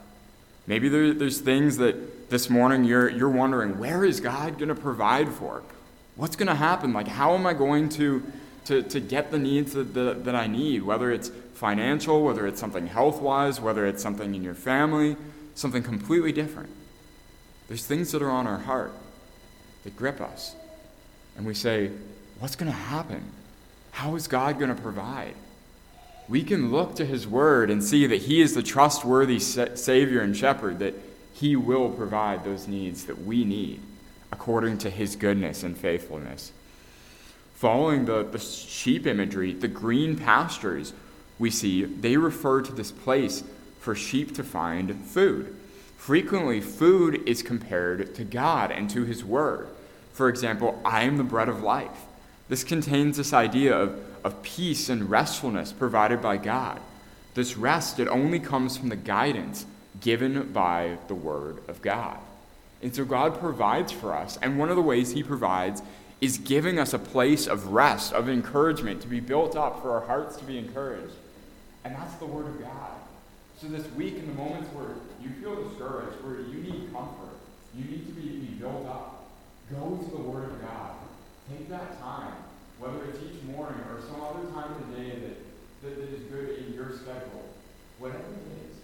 Maybe 0.67 0.91
there, 0.91 1.15
there's 1.15 1.41
things 1.41 1.79
that 1.79 2.29
this 2.29 2.51
morning 2.51 2.85
you're, 2.85 3.09
you're 3.09 3.31
wondering, 3.31 3.79
where 3.79 4.05
is 4.05 4.21
God 4.21 4.59
going 4.59 4.69
to 4.69 4.75
provide 4.75 5.31
for? 5.31 5.63
What's 6.17 6.37
going 6.37 6.49
to 6.49 6.55
happen? 6.55 6.93
Like, 6.93 7.09
how 7.09 7.35
am 7.35 7.47
I 7.47 7.55
going 7.55 7.89
to, 7.91 8.23
to, 8.69 8.83
to 8.83 9.01
get 9.01 9.31
the 9.31 9.39
needs 9.39 9.73
that, 9.73 9.93
that, 9.95 10.25
that 10.25 10.35
I 10.35 10.47
need? 10.47 10.83
Whether 10.83 11.11
it's 11.13 11.31
financial, 11.55 12.23
whether 12.23 12.47
it's 12.47 12.61
something 12.61 12.87
health 12.87 13.21
wise, 13.21 13.61
whether 13.61 13.87
it's 13.87 14.03
something 14.03 14.35
in 14.35 14.43
your 14.43 14.55
family, 14.55 15.17
something 15.55 15.83
completely 15.83 16.33
different. 16.33 16.71
There's 17.67 17.85
things 17.85 18.13
that 18.13 18.23
are 18.23 18.31
on 18.31 18.47
our 18.47 18.59
heart 18.59 18.93
that 19.85 19.97
grip 19.97 20.21
us. 20.21 20.55
And 21.37 21.45
we 21.45 21.55
say, 21.55 21.91
what's 22.39 22.57
going 22.57 22.71
to 22.71 22.79
happen? 22.79 23.23
How 23.91 24.15
is 24.15 24.27
God 24.27 24.59
going 24.59 24.75
to 24.75 24.81
provide? 24.81 25.35
we 26.29 26.43
can 26.43 26.71
look 26.71 26.95
to 26.97 27.07
his 27.07 27.27
word 27.27 27.71
and 27.71 27.83
see 27.83 28.07
that 28.07 28.23
he 28.23 28.41
is 28.41 28.55
the 28.55 28.63
trustworthy 28.63 29.39
Savior 29.39 30.21
and 30.21 30.37
Shepherd, 30.37 30.79
that 30.81 30.95
he 31.33 31.57
will 31.57 31.89
provide 31.89 32.45
those 32.45 32.69
needs 32.69 33.05
that 33.07 33.25
we 33.25 33.45
need 33.45 33.81
according 34.31 34.77
to 34.79 34.91
his 34.91 35.17
goodness 35.17 35.63
and 35.63 35.77
faithfulness. 35.77 36.53
Following 37.59 38.05
the, 38.05 38.23
the 38.23 38.39
sheep 38.39 39.05
imagery, 39.05 39.53
the 39.53 39.67
green 39.67 40.17
pastures 40.17 40.93
we 41.41 41.51
see, 41.51 41.85
they 41.85 42.17
refer 42.17 42.63
to 42.63 42.71
this 42.71 42.93
place 42.93 43.43
for 43.81 43.97
sheep 43.97 44.33
to 44.37 44.45
find 44.45 45.05
food. 45.05 45.57
Frequently, 45.97 46.61
food 46.61 47.21
is 47.29 47.43
compared 47.43 48.15
to 48.15 48.23
God 48.23 48.71
and 48.71 48.89
to 48.91 49.05
His 49.05 49.25
Word. 49.25 49.67
For 50.13 50.29
example, 50.29 50.81
I 50.85 51.03
am 51.03 51.17
the 51.17 51.25
bread 51.25 51.49
of 51.49 51.61
life. 51.61 52.05
This 52.49 52.63
contains 52.63 53.17
this 53.17 53.33
idea 53.33 53.77
of, 53.77 54.01
of 54.23 54.41
peace 54.45 54.89
and 54.89 55.11
restfulness 55.11 55.73
provided 55.73 56.23
by 56.23 56.37
God. 56.37 56.81
This 57.35 57.57
rest, 57.57 57.99
it 57.99 58.07
only 58.07 58.39
comes 58.39 58.77
from 58.77 58.89
the 58.89 58.95
guidance 58.95 59.67
given 60.01 60.53
by 60.53 60.99
the 61.09 61.17
Word 61.17 61.59
of 61.67 61.83
God. 61.83 62.19
And 62.83 62.95
so 62.95 63.05
God 63.05 63.41
provides 63.41 63.91
for 63.91 64.15
us, 64.15 64.39
and 64.41 64.61
one 64.61 64.71
of 64.71 64.77
the 64.77 64.83
ways 64.83 65.11
He 65.11 65.25
provides 65.25 65.83
is 66.21 66.39
giving 66.39 66.79
us 66.79 66.93
a 66.93 66.99
place 66.99 67.47
of 67.47 67.73
rest, 67.73 68.13
of 68.13 68.29
encouragement, 68.29 69.01
to 69.03 69.09
be 69.09 69.21
built 69.21 69.57
up, 69.57 69.83
for 69.83 69.93
our 69.93 70.05
hearts 70.07 70.37
to 70.37 70.45
be 70.45 70.59
encouraged. 70.59 71.15
And 71.85 71.95
that's 71.95 72.15
the 72.15 72.27
Word 72.27 72.47
of 72.47 72.61
God. 72.61 72.91
So 73.61 73.69
this 73.69 73.91
week, 73.93 74.17
in 74.17 74.27
the 74.27 74.35
moments 74.35 74.69
where 74.75 74.95
you 75.23 75.31
feel 75.41 75.69
discouraged, 75.69 76.19
where 76.25 76.41
you 76.41 76.63
need 76.63 76.93
comfort, 76.93 77.39
you 77.75 77.85
need 77.85 78.07
to 78.07 78.13
be, 78.13 78.39
be 78.39 78.55
built 78.59 78.87
up, 78.87 79.31
go 79.71 79.97
to 79.97 80.11
the 80.11 80.23
Word 80.23 80.51
of 80.51 80.61
God. 80.61 80.91
Take 81.51 81.69
that 81.71 82.01
time, 82.01 82.35
whether 82.79 83.05
it's 83.05 83.19
each 83.23 83.43
morning 83.55 83.81
or 83.95 84.03
some 84.03 84.21
other 84.21 84.47
time 84.51 84.75
of 84.75 84.91
the 84.91 84.97
day 85.01 85.11
that, 85.11 85.37
that, 85.83 85.97
that 85.97 86.11
is 86.15 86.23
good 86.31 86.59
in 86.59 86.75
your 86.75 86.93
schedule. 86.93 87.47
Whatever 87.99 88.23
it 88.23 88.47
is, 88.67 88.75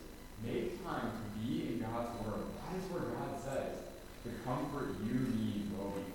make 0.43 0.85
time 0.85 1.11
to 1.11 1.25
be 1.38 1.67
in 1.67 1.81
God's 1.81 2.14
Word. 2.25 2.47
That 2.62 2.79
is 2.79 2.91
where 2.91 3.03
God 3.11 3.43
says 3.43 3.79
the 4.25 4.31
comfort 4.47 4.97
you 5.05 5.19
need 5.38 5.71
will 5.76 5.91
be. 5.91 6.13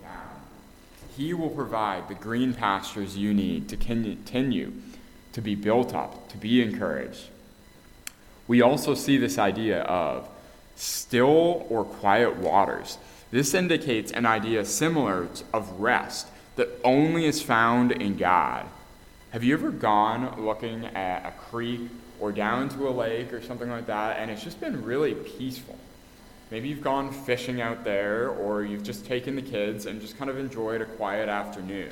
He 1.20 1.34
will 1.34 1.50
provide 1.50 2.08
the 2.08 2.16
green 2.16 2.54
pastures 2.54 3.18
you 3.18 3.34
need 3.34 3.68
to 3.68 3.76
continue 3.76 4.72
to 5.34 5.42
be 5.42 5.54
built 5.54 5.94
up, 5.94 6.30
to 6.30 6.38
be 6.38 6.62
encouraged. 6.62 7.28
We 8.48 8.62
also 8.62 8.94
see 8.96 9.18
this 9.18 9.38
idea 9.38 9.82
of 9.82 10.30
still 10.78 11.68
or 11.68 11.84
quiet 11.84 12.38
waters. 12.38 12.98
This 13.32 13.54
indicates 13.54 14.14
an 14.14 14.26
idea 14.26 14.64
similar 14.64 15.28
of 15.52 15.82
rest 15.82 16.28
that 16.56 16.70
only 16.86 17.26
is 17.26 17.42
found 17.42 17.92
in 17.92 18.16
God. 18.16 18.66
Have 19.32 19.44
you 19.44 19.56
ever 19.56 19.72
gone 19.72 20.46
looking 20.46 20.86
at 20.86 21.26
a 21.26 21.32
creek 21.32 21.82
or 22.22 22.32
down 22.32 22.70
to 22.70 22.88
a 22.88 22.92
lake 22.92 23.34
or 23.34 23.42
something 23.42 23.70
like 23.70 23.88
that, 23.88 24.20
and 24.20 24.32
it's 24.32 24.42
just 24.42 24.62
been 24.62 24.86
really 24.86 25.16
peaceful? 25.16 25.78
Maybe 26.52 26.68
you've 26.70 26.82
gone 26.82 27.12
fishing 27.12 27.62
out 27.62 27.84
there, 27.84 28.30
or 28.30 28.64
you've 28.64 28.84
just 28.84 29.06
taken 29.06 29.36
the 29.36 29.42
kids 29.42 29.86
and 29.86 30.02
just 30.02 30.18
kind 30.18 30.32
of 30.32 30.38
enjoyed 30.38 30.82
a 30.82 30.86
quiet 30.86 31.30
afternoon. 31.30 31.92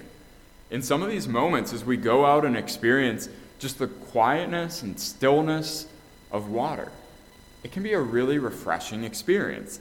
In 0.72 0.82
some 0.82 1.04
of 1.04 1.10
these 1.10 1.28
moments, 1.28 1.74
as 1.74 1.86
we 1.86 1.96
go 1.96 2.26
out 2.26 2.44
and 2.44 2.58
experience 2.58 3.30
just 3.60 3.80
the 3.80 3.88
quietness 3.88 4.82
and 4.82 5.00
stillness 5.00 5.88
of 6.32 6.50
water, 6.50 6.92
it 7.64 7.72
can 7.72 7.84
be 7.84 7.94
a 7.94 8.00
really 8.00 8.40
refreshing 8.40 9.04
experience. 9.04 9.80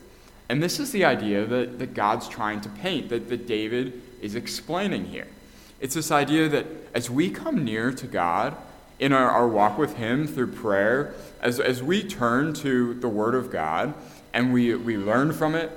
And 0.48 0.62
this 0.62 0.78
is 0.78 0.92
the 0.92 1.04
idea 1.04 1.44
that, 1.46 1.78
that 1.78 1.94
God's 1.94 2.28
trying 2.28 2.60
to 2.60 2.68
paint, 2.68 3.08
that, 3.08 3.28
that 3.28 3.46
David 3.46 4.00
is 4.20 4.34
explaining 4.34 5.06
here. 5.06 5.26
It's 5.80 5.94
this 5.94 6.10
idea 6.10 6.48
that 6.48 6.66
as 6.94 7.10
we 7.10 7.30
come 7.30 7.64
near 7.64 7.92
to 7.92 8.06
God 8.06 8.56
in 8.98 9.12
our, 9.12 9.28
our 9.28 9.48
walk 9.48 9.76
with 9.76 9.96
Him 9.96 10.26
through 10.26 10.52
prayer, 10.52 11.14
as, 11.40 11.60
as 11.60 11.82
we 11.82 12.02
turn 12.02 12.54
to 12.54 12.94
the 12.94 13.08
Word 13.08 13.34
of 13.34 13.50
God 13.50 13.94
and 14.36 14.52
we, 14.52 14.74
we 14.74 14.98
learn 14.98 15.32
from 15.32 15.54
it, 15.54 15.72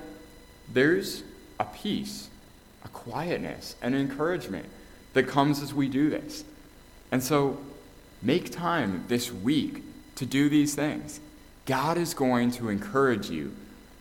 there's 0.72 1.24
a 1.62 1.64
peace, 1.64 2.28
a 2.84 2.90
quietness, 2.90 3.78
an 3.82 3.96
encouragement 3.96 4.66
that 5.14 5.30
comes 5.30 5.62
as 5.64 5.74
we 5.74 5.88
do 5.88 6.10
this. 6.10 6.44
And 7.10 7.24
so 7.24 7.58
make 8.22 8.52
time 8.52 9.06
this 9.08 9.32
week 9.32 9.82
to 10.16 10.26
do 10.26 10.50
these 10.50 10.76
things. 10.76 11.22
God 11.66 11.98
is 11.98 12.14
going 12.14 12.52
to 12.52 12.68
encourage 12.68 13.30
you 13.30 13.56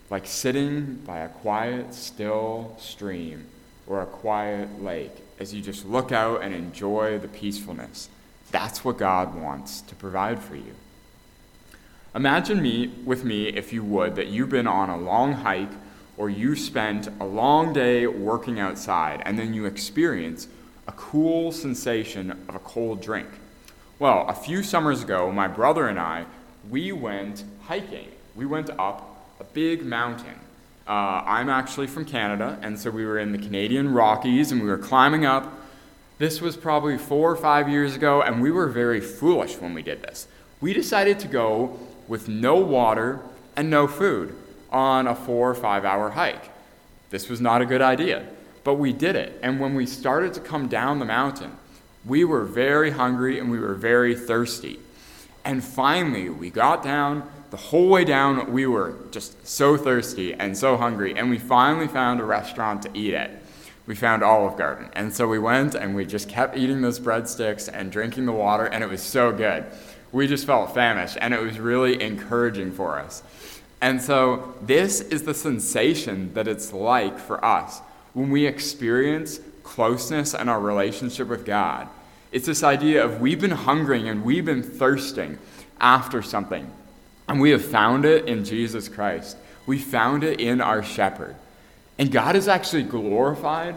like 0.09 0.27
sitting 0.27 0.95
by 1.05 1.19
a 1.19 1.29
quiet, 1.29 1.93
still 1.93 2.75
stream 2.79 3.45
or 3.87 4.01
a 4.01 4.05
quiet 4.05 4.83
lake 4.83 5.15
as 5.39 5.53
you 5.53 5.61
just 5.61 5.85
look 5.85 6.11
out 6.11 6.41
and 6.41 6.53
enjoy 6.53 7.17
the 7.17 7.29
peacefulness. 7.29 8.09
That's 8.51 8.83
what 8.83 8.97
God 8.97 9.35
wants 9.35 9.79
to 9.81 9.95
provide 9.95 10.41
for 10.41 10.57
you. 10.57 10.75
Imagine 12.15 12.61
me 12.61 12.87
with 13.05 13.23
me, 13.23 13.49
if 13.49 13.71
you 13.71 13.83
would, 13.83 14.15
that 14.15 14.27
you've 14.27 14.49
been 14.49 14.65
on 14.65 14.89
a 14.89 14.97
long 14.97 15.33
hike 15.33 15.71
or 16.17 16.29
you 16.29 16.55
spent 16.55 17.07
a 17.19 17.23
long 17.23 17.71
day 17.71 18.07
working 18.07 18.59
outside 18.59 19.21
and 19.25 19.37
then 19.37 19.53
you 19.53 19.65
experience 19.65 20.47
a 20.87 20.91
cool 20.93 21.51
sensation 21.51 22.31
of 22.49 22.55
a 22.55 22.59
cold 22.59 22.99
drink. 22.99 23.27
Well, 23.99 24.25
a 24.27 24.33
few 24.33 24.63
summers 24.63 25.03
ago, 25.03 25.31
my 25.31 25.47
brother 25.47 25.87
and 25.87 25.99
I, 25.99 26.25
we 26.67 26.91
went 26.91 27.43
hiking. 27.61 28.07
We 28.35 28.47
went 28.47 28.71
up 28.79 29.27
a 29.39 29.43
big 29.43 29.85
mountain. 29.85 30.39
Uh, 30.87 31.21
I'm 31.25 31.47
actually 31.47 31.85
from 31.85 32.05
Canada, 32.05 32.57
and 32.63 32.79
so 32.79 32.89
we 32.89 33.05
were 33.05 33.19
in 33.19 33.31
the 33.31 33.37
Canadian 33.37 33.93
Rockies 33.93 34.51
and 34.51 34.61
we 34.63 34.67
were 34.67 34.79
climbing 34.79 35.27
up. 35.27 35.53
This 36.17 36.41
was 36.41 36.57
probably 36.57 36.97
four 36.97 37.31
or 37.31 37.35
five 37.35 37.69
years 37.69 37.95
ago, 37.95 38.23
and 38.23 38.41
we 38.41 38.49
were 38.49 38.67
very 38.67 38.99
foolish 38.99 39.57
when 39.57 39.75
we 39.75 39.83
did 39.83 40.01
this. 40.01 40.27
We 40.59 40.73
decided 40.73 41.19
to 41.19 41.27
go 41.27 41.79
with 42.09 42.27
no 42.27 42.55
water 42.55 43.21
and 43.55 43.69
no 43.69 43.87
food 43.87 44.35
on 44.71 45.07
a 45.07 45.15
four 45.15 45.49
or 45.49 45.55
five 45.55 45.85
hour 45.85 46.09
hike. 46.09 46.49
This 47.11 47.29
was 47.29 47.39
not 47.39 47.61
a 47.61 47.65
good 47.65 47.81
idea, 47.81 48.27
but 48.65 48.75
we 48.75 48.91
did 48.91 49.15
it. 49.15 49.39
And 49.41 49.59
when 49.59 49.75
we 49.75 49.85
started 49.85 50.33
to 50.33 50.41
come 50.41 50.67
down 50.67 50.99
the 50.99 51.05
mountain, 51.05 51.53
we 52.05 52.25
were 52.25 52.43
very 52.43 52.91
hungry 52.91 53.39
and 53.39 53.49
we 53.49 53.59
were 53.59 53.75
very 53.75 54.15
thirsty. 54.15 54.79
And 55.45 55.63
finally, 55.63 56.29
we 56.29 56.49
got 56.49 56.83
down. 56.83 57.29
The 57.51 57.57
whole 57.57 57.89
way 57.89 58.05
down, 58.05 58.51
we 58.51 58.67
were 58.67 58.95
just 59.11 59.47
so 59.47 59.77
thirsty 59.77 60.33
and 60.33 60.57
so 60.57 60.77
hungry. 60.77 61.15
And 61.15 61.29
we 61.29 61.39
finally 61.39 61.87
found 61.87 62.19
a 62.19 62.23
restaurant 62.23 62.83
to 62.83 62.89
eat 62.93 63.13
at. 63.13 63.31
We 63.87 63.95
found 63.95 64.21
Olive 64.21 64.55
Garden. 64.55 64.89
And 64.93 65.11
so 65.11 65.27
we 65.27 65.39
went 65.39 65.73
and 65.73 65.95
we 65.95 66.05
just 66.05 66.29
kept 66.29 66.55
eating 66.55 66.81
those 66.81 66.99
breadsticks 66.99 67.67
and 67.71 67.91
drinking 67.91 68.27
the 68.27 68.31
water, 68.31 68.65
and 68.65 68.83
it 68.83 68.89
was 68.89 69.01
so 69.01 69.31
good. 69.31 69.65
We 70.11 70.27
just 70.27 70.45
felt 70.45 70.73
famished, 70.73 71.17
and 71.21 71.33
it 71.33 71.41
was 71.41 71.59
really 71.59 72.01
encouraging 72.01 72.71
for 72.71 72.99
us. 72.99 73.23
And 73.81 74.01
so, 74.01 74.55
this 74.61 75.01
is 75.01 75.23
the 75.23 75.33
sensation 75.33 76.33
that 76.33 76.47
it's 76.47 76.73
like 76.73 77.17
for 77.17 77.43
us 77.43 77.79
when 78.13 78.29
we 78.29 78.45
experience 78.45 79.39
closeness 79.63 80.33
and 80.33 80.49
our 80.49 80.59
relationship 80.59 81.27
with 81.27 81.45
God. 81.45 81.87
It's 82.31 82.45
this 82.45 82.63
idea 82.63 83.03
of 83.03 83.21
we've 83.21 83.39
been 83.39 83.51
hungering 83.51 84.09
and 84.09 84.23
we've 84.23 84.45
been 84.45 84.63
thirsting 84.63 85.37
after 85.79 86.21
something. 86.21 86.69
And 87.27 87.39
we 87.39 87.51
have 87.51 87.63
found 87.63 88.05
it 88.05 88.27
in 88.27 88.43
Jesus 88.43 88.89
Christ. 88.89 89.37
We 89.65 89.77
found 89.77 90.23
it 90.23 90.39
in 90.39 90.61
our 90.61 90.83
shepherd. 90.83 91.35
And 91.97 92.11
God 92.11 92.35
is 92.35 92.47
actually 92.47 92.83
glorified 92.83 93.75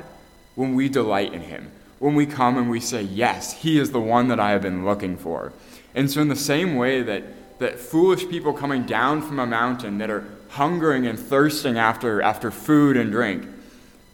when 0.54 0.74
we 0.74 0.88
delight 0.88 1.32
in 1.34 1.42
him. 1.42 1.70
When 1.98 2.14
we 2.14 2.26
come 2.26 2.56
and 2.56 2.70
we 2.70 2.80
say, 2.80 3.02
Yes, 3.02 3.52
he 3.52 3.78
is 3.78 3.90
the 3.92 4.00
one 4.00 4.28
that 4.28 4.40
I 4.40 4.50
have 4.50 4.62
been 4.62 4.84
looking 4.84 5.16
for. 5.16 5.52
And 5.94 6.10
so, 6.10 6.20
in 6.20 6.28
the 6.28 6.36
same 6.36 6.76
way 6.76 7.02
that, 7.02 7.58
that 7.58 7.78
foolish 7.78 8.28
people 8.28 8.52
coming 8.52 8.84
down 8.84 9.22
from 9.22 9.38
a 9.38 9.46
mountain 9.46 9.98
that 9.98 10.10
are 10.10 10.24
hungering 10.50 11.06
and 11.06 11.18
thirsting 11.18 11.78
after, 11.78 12.20
after 12.22 12.50
food 12.50 12.96
and 12.96 13.10
drink, 13.10 13.46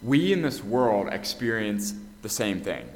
we 0.03 0.33
in 0.33 0.43
this 0.43 0.63
world 0.63 1.09
experience 1.13 1.95
the 2.23 2.29
same 2.29 2.61
thing. 2.61 2.87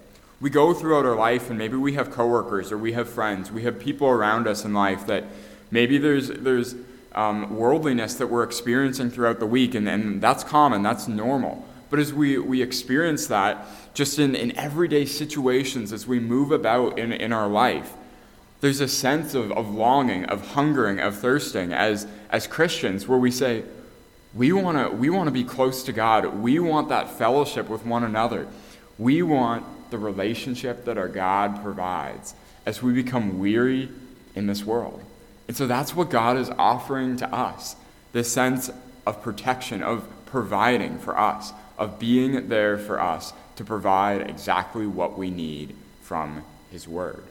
We 0.41 0.51
go 0.51 0.75
throughout 0.75 1.07
our 1.07 1.15
life 1.15 1.51
and 1.51 1.59
maybe 1.59 1.77
we 1.77 1.95
have 1.95 2.11
coworkers 2.11 2.73
or 2.73 2.79
we 2.79 2.93
have 2.93 3.09
friends, 3.09 3.51
we 3.51 3.62
have 3.62 3.79
people 3.79 4.09
around 4.09 4.49
us 4.49 4.65
in 4.65 4.75
life 4.75 5.07
that 5.07 5.25
maybe 5.71 5.99
there's, 5.99 6.29
there's 6.29 6.75
um, 7.15 7.57
worldliness 7.57 8.15
that 8.15 8.27
we're 8.27 8.43
experiencing 8.43 9.11
throughout 9.11 9.39
the 9.39 9.47
week, 9.47 9.75
and, 9.75 9.89
and 9.89 10.21
that's 10.21 10.43
common, 10.43 10.83
that's 10.83 11.09
normal. 11.09 11.67
But 11.91 11.99
as 11.99 12.12
we, 12.12 12.39
we 12.39 12.62
experience 12.62 13.27
that 13.27 13.67
just 13.95 14.19
in, 14.19 14.35
in 14.35 14.57
everyday 14.57 15.05
situations, 15.05 15.93
as 15.93 16.07
we 16.07 16.19
move 16.19 16.51
about 16.51 16.99
in, 16.99 17.12
in 17.12 17.33
our 17.33 17.49
life, 17.49 17.93
there's 18.62 18.81
a 18.81 18.87
sense 18.87 19.35
of, 19.35 19.50
of 19.52 19.75
longing, 19.75 20.25
of 20.26 20.52
hungering, 20.52 21.00
of 21.00 21.16
thirsting 21.16 21.73
as, 21.73 22.07
as 22.31 22.47
Christians 22.47 23.09
where 23.09 23.19
we 23.19 23.33
say, 23.33 23.64
we 24.35 24.52
want 24.52 24.78
to 24.78 24.97
we 24.97 25.11
want 25.11 25.26
to 25.26 25.33
be 25.33 25.45
close 25.45 25.83
to 25.83 25.92
God. 25.92 26.25
We 26.40 26.59
want 26.61 26.88
that 26.88 27.11
fellowship 27.11 27.69
with 27.69 27.85
one 27.85 28.04
another. 28.04 28.47
We 28.99 29.21
want 29.21 29.90
the 29.90 29.99
relationship 29.99 30.85
that 30.87 30.97
our 30.97 31.09
God 31.09 31.61
provides 31.62 32.35
as 32.64 32.83
we 32.83 32.92
become 32.92 33.40
weary 33.40 33.90
in 34.37 34.47
this 34.47 34.64
world. 34.64 35.02
And 35.49 35.57
so 35.57 35.66
that's 35.66 35.95
what 35.95 36.09
God 36.09 36.38
is 36.38 36.49
offering 36.57 37.16
to 37.19 37.35
us 37.35 37.76
this 38.12 38.33
sense 38.33 38.71
of 39.07 39.23
protection, 39.23 39.83
of 39.83 40.07
providing 40.25 40.99
for 41.00 41.19
us, 41.19 41.52
of 41.76 41.99
being 41.99 42.49
there 42.49 42.78
for 42.78 43.00
us 43.00 43.33
to 43.57 43.64
provide 43.64 44.31
exactly 44.31 44.87
what 44.87 45.19
we 45.19 45.31
need 45.31 45.75
from 46.00 46.45
His 46.71 46.87
Word. 46.87 47.25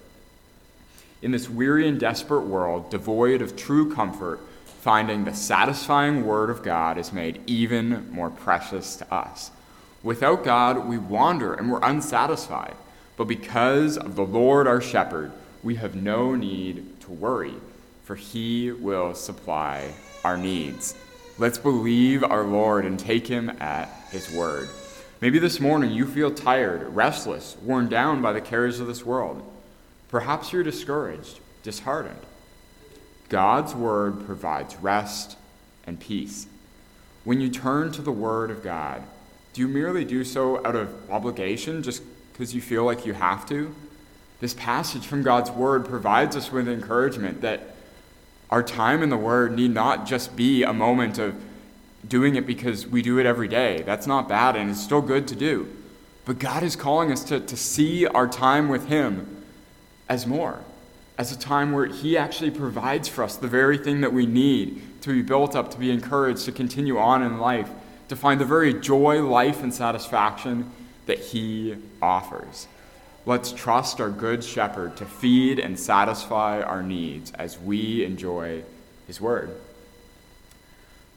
In 1.22 1.30
this 1.30 1.48
weary 1.48 1.88
and 1.88 2.00
desperate 2.00 2.48
world, 2.48 2.90
devoid 2.90 3.44
of 3.44 3.56
true 3.56 3.94
comfort, 3.94 4.40
finding 4.66 5.24
the 5.24 5.36
satisfying 5.36 6.26
Word 6.26 6.50
of 6.50 6.64
God 6.64 6.98
is 6.98 7.14
made 7.14 7.42
even 7.46 8.10
more 8.12 8.32
precious 8.32 8.96
to 8.96 9.14
us. 9.14 9.52
Without 10.02 10.44
God, 10.44 10.88
we 10.88 10.98
wander 10.98 11.54
and 11.54 11.72
we're 11.72 11.84
unsatisfied. 11.84 12.76
But 13.18 13.26
because 13.26 14.00
of 14.00 14.16
the 14.16 14.26
Lord 14.26 14.66
our 14.66 14.82
shepherd, 14.82 15.32
we 15.62 15.76
have 15.76 15.94
no 15.94 16.34
need 16.34 17.00
to 17.02 17.12
worry, 17.12 17.54
for 18.04 18.16
he 18.16 18.72
will 18.72 19.14
supply 19.14 19.94
our 20.24 20.38
needs. 20.38 20.96
Let's 21.38 21.60
believe 21.60 22.24
our 22.24 22.44
Lord 22.44 22.84
and 22.84 22.98
take 22.98 23.28
him 23.28 23.52
at 23.60 23.90
his 24.10 24.32
word. 24.32 24.70
Maybe 25.22 25.38
this 25.38 25.60
morning 25.60 25.92
you 25.92 26.08
feel 26.08 26.32
tired, 26.32 26.96
restless, 26.96 27.58
worn 27.62 27.90
down 27.90 28.24
by 28.24 28.34
the 28.34 28.42
cares 28.42 28.80
of 28.80 28.88
this 28.88 29.06
world. 29.06 29.48
Perhaps 30.12 30.54
you're 30.54 30.64
discouraged, 30.64 31.40
disheartened. 31.64 32.20
God's 33.30 33.74
word 33.74 34.26
provides 34.26 34.76
rest 34.76 35.38
and 35.88 36.00
peace. 36.00 36.48
When 37.24 37.40
you 37.40 37.50
turn 37.50 37.92
to 37.94 38.02
the 38.02 38.12
word 38.12 38.52
of 38.52 38.64
God, 38.64 39.04
do 39.54 39.62
you 39.62 39.68
merely 39.68 40.06
do 40.06 40.24
so 40.24 40.66
out 40.66 40.76
of 40.76 41.12
obligation, 41.12 41.84
just 41.84 42.04
because 42.32 42.56
you 42.56 42.62
feel 42.62 42.86
like 42.86 43.06
you 43.06 43.14
have 43.14 43.48
to? 43.50 43.74
This 44.40 44.54
passage 44.54 45.06
from 45.06 45.24
God's 45.24 45.52
Word 45.52 45.86
provides 45.86 46.36
us 46.36 46.52
with 46.52 46.68
encouragement 46.68 47.42
that 47.42 47.76
our 48.50 48.64
time 48.64 49.04
in 49.04 49.10
the 49.10 49.18
Word 49.18 49.56
need 49.56 49.72
not 49.72 50.08
just 50.08 50.36
be 50.36 50.64
a 50.64 50.74
moment 50.74 51.20
of 51.20 51.36
doing 52.08 52.36
it 52.36 52.48
because 52.48 52.88
we 52.88 53.02
do 53.02 53.20
it 53.20 53.26
every 53.26 53.48
day. 53.48 53.84
That's 53.84 54.08
not 54.08 54.28
bad 54.28 54.56
and 54.56 54.70
it's 54.70 54.82
still 54.82 55.02
good 55.02 55.28
to 55.28 55.36
do. 55.36 55.68
But 56.26 56.40
God 56.40 56.64
is 56.64 56.76
calling 56.76 57.12
us 57.12 57.24
to, 57.26 57.40
to 57.40 57.58
see 57.58 58.08
our 58.08 58.28
time 58.28 58.70
with 58.70 58.88
Him 58.88 59.41
as 60.12 60.28
more, 60.28 60.60
as 61.18 61.32
a 61.32 61.40
time 61.40 61.72
where 61.72 61.86
He 61.86 62.18
actually 62.18 62.52
provides 62.52 63.08
for 63.08 63.24
us 63.24 63.38
the 63.38 63.48
very 63.48 63.78
thing 63.78 64.02
that 64.02 64.12
we 64.12 64.26
need 64.26 65.02
to 65.04 65.14
be 65.14 65.22
built 65.22 65.56
up, 65.56 65.72
to 65.72 65.78
be 65.80 65.90
encouraged, 65.90 66.44
to 66.44 66.52
continue 66.52 66.98
on 66.98 67.24
in 67.24 67.40
life 67.40 67.70
to 68.10 68.16
find 68.18 68.42
the 68.42 68.46
very 68.46 68.74
joy, 68.74 69.26
life, 69.26 69.64
and 69.64 69.74
satisfaction 69.74 70.70
that 71.06 71.18
He 71.18 71.78
offers. 72.02 72.68
Let's 73.26 73.54
trust 73.54 74.02
our 74.02 74.10
Good 74.10 74.44
Shepherd 74.44 74.98
to 74.98 75.06
feed 75.06 75.60
and 75.60 75.80
satisfy 75.80 76.62
our 76.62 76.84
needs 76.84 77.32
as 77.32 77.58
we 77.58 78.04
enjoy 78.04 78.64
His 79.08 79.22
Word. 79.22 79.52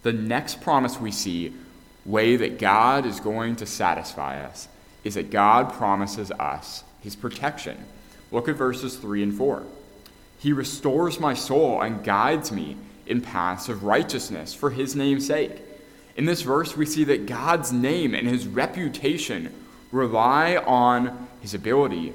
The 0.04 0.12
next 0.12 0.60
promise 0.60 1.00
we 1.00 1.10
see, 1.10 1.52
way 2.04 2.36
that 2.36 2.60
God 2.60 3.06
is 3.06 3.18
going 3.18 3.56
to 3.56 3.66
satisfy 3.66 4.44
us, 4.44 4.68
is 5.02 5.14
that 5.14 5.30
God 5.32 5.72
promises 5.72 6.30
us 6.30 6.84
His 7.00 7.16
protection. 7.16 7.76
Look 8.33 8.49
at 8.49 8.57
verses 8.57 8.97
3 8.97 9.23
and 9.23 9.35
4. 9.35 9.62
He 10.38 10.52
restores 10.52 11.21
my 11.21 11.35
soul 11.35 11.81
and 11.81 12.04
guides 12.04 12.52
me 12.52 12.76
in 13.07 13.21
paths 13.21 13.69
of 13.69 13.85
righteousness 13.85 14.54
for 14.54 14.71
His 14.71 14.97
name's 14.97 15.26
sake. 15.26 15.62
In 16.16 16.26
this 16.26 16.43
verse, 16.43 16.76
we 16.76 16.87
see 16.87 17.04
that 17.04 17.26
God's 17.26 17.73
name 17.73 18.14
and 18.14 18.28
his 18.28 18.47
reputation 18.47 19.52
rely 19.90 20.57
on 20.57 21.28
his 21.40 21.54
ability 21.54 22.12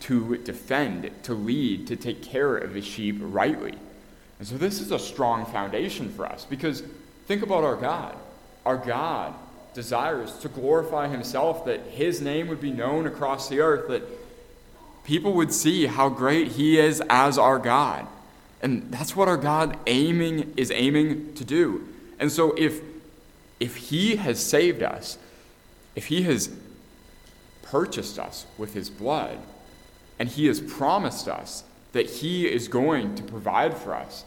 to 0.00 0.36
defend, 0.38 1.10
to 1.24 1.34
lead, 1.34 1.86
to 1.86 1.96
take 1.96 2.22
care 2.22 2.56
of 2.56 2.74
his 2.74 2.84
sheep 2.84 3.16
rightly. 3.20 3.74
And 4.38 4.48
so, 4.48 4.56
this 4.56 4.80
is 4.80 4.90
a 4.90 4.98
strong 4.98 5.46
foundation 5.46 6.10
for 6.10 6.26
us 6.26 6.44
because 6.44 6.82
think 7.26 7.42
about 7.42 7.64
our 7.64 7.76
God. 7.76 8.16
Our 8.66 8.76
God 8.76 9.34
desires 9.72 10.36
to 10.38 10.48
glorify 10.48 11.08
himself, 11.08 11.64
that 11.64 11.80
his 11.86 12.20
name 12.20 12.48
would 12.48 12.60
be 12.60 12.72
known 12.72 13.06
across 13.06 13.48
the 13.48 13.60
earth, 13.60 13.88
that 13.88 14.02
people 15.04 15.32
would 15.34 15.52
see 15.52 15.86
how 15.86 16.08
great 16.08 16.48
he 16.48 16.78
is 16.78 17.02
as 17.08 17.38
our 17.38 17.58
God. 17.58 18.06
And 18.62 18.92
that's 18.92 19.16
what 19.16 19.28
our 19.28 19.36
God 19.36 19.78
aiming 19.86 20.52
is 20.56 20.70
aiming 20.70 21.34
to 21.34 21.44
do. 21.44 21.88
And 22.18 22.30
so 22.30 22.54
if 22.58 22.80
if 23.60 23.76
He 23.76 24.16
has 24.16 24.44
saved 24.44 24.82
us, 24.82 25.18
if 25.94 26.06
He 26.06 26.22
has 26.22 26.50
purchased 27.62 28.18
us 28.18 28.46
with 28.56 28.74
His 28.74 28.88
blood, 28.90 29.38
and 30.18 30.28
He 30.28 30.46
has 30.46 30.60
promised 30.60 31.28
us 31.28 31.62
that 31.92 32.08
He 32.08 32.50
is 32.50 32.66
going 32.68 33.14
to 33.16 33.22
provide 33.22 33.76
for 33.76 33.94
us, 33.94 34.24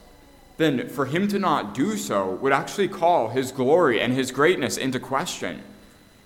then 0.58 0.88
for 0.88 1.08
Him 1.08 1.28
to 1.30 1.40
not 1.40 1.74
do 1.74 1.98
so 1.98 2.36
would 2.36 2.54
actually 2.54 2.88
call 2.88 3.30
His 3.30 3.52
glory 3.52 4.00
and 4.00 4.14
His 4.14 4.32
greatness 4.32 4.78
into 4.78 5.00
question. 5.00 5.64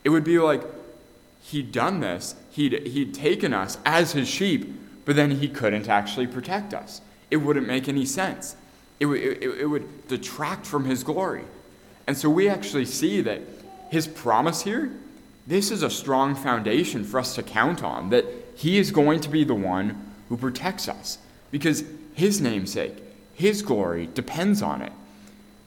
It 0.03 0.09
would 0.09 0.25
be 0.25 0.37
like 0.37 0.63
He'd 1.41 1.71
done 1.71 2.01
this, 2.01 2.35
He'd, 2.57 2.87
he'd 2.87 3.13
taken 3.13 3.53
us 3.53 3.77
as 3.85 4.11
His 4.11 4.27
sheep, 4.27 4.77
but 5.05 5.15
then 5.15 5.31
He 5.31 5.47
couldn't 5.47 5.87
actually 5.87 6.27
protect 6.27 6.73
us. 6.73 7.01
It 7.31 7.37
wouldn't 7.37 7.67
make 7.67 7.87
any 7.87 8.05
sense. 8.05 8.57
It, 8.99 9.07
it, 9.07 9.43
it 9.61 9.65
would 9.65 10.07
detract 10.09 10.65
from 10.65 10.83
His 10.85 11.03
glory. 11.03 11.45
And 12.07 12.17
so 12.17 12.29
we 12.29 12.49
actually 12.49 12.85
see 12.85 13.21
that 13.21 13.41
his 13.89 14.07
promise 14.07 14.61
here, 14.63 14.91
this 15.45 15.71
is 15.71 15.83
a 15.83 15.89
strong 15.89 16.35
foundation 16.35 17.03
for 17.03 17.19
us 17.19 17.35
to 17.35 17.43
count 17.43 17.83
on, 17.83 18.09
that 18.09 18.25
he 18.55 18.77
is 18.77 18.91
going 18.91 19.19
to 19.21 19.29
be 19.29 19.43
the 19.43 19.55
one 19.55 20.13
who 20.29 20.37
protects 20.37 20.87
us, 20.87 21.19
because 21.51 21.83
his 22.13 22.41
namesake, 22.41 22.95
his 23.33 23.61
glory 23.61 24.09
depends 24.13 24.61
on 24.61 24.81
it. 24.81 24.91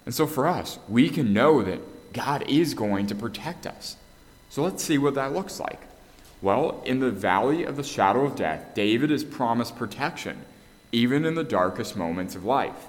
And 0.04 0.14
so 0.14 0.26
for 0.26 0.46
us, 0.46 0.78
we 0.88 1.08
can 1.08 1.32
know 1.32 1.62
that 1.62 2.12
God 2.12 2.44
is 2.48 2.74
going 2.74 3.06
to 3.06 3.14
protect 3.14 3.66
us. 3.66 3.96
So 4.48 4.62
let's 4.62 4.82
see 4.82 4.98
what 4.98 5.14
that 5.14 5.32
looks 5.32 5.60
like. 5.60 5.80
Well, 6.42 6.82
in 6.86 7.00
the 7.00 7.10
valley 7.10 7.64
of 7.64 7.76
the 7.76 7.82
shadow 7.82 8.24
of 8.24 8.36
death, 8.36 8.74
David 8.74 9.10
is 9.10 9.24
promised 9.24 9.76
protection, 9.76 10.44
even 10.90 11.24
in 11.24 11.34
the 11.34 11.44
darkest 11.44 11.96
moments 11.96 12.34
of 12.34 12.44
life. 12.44 12.86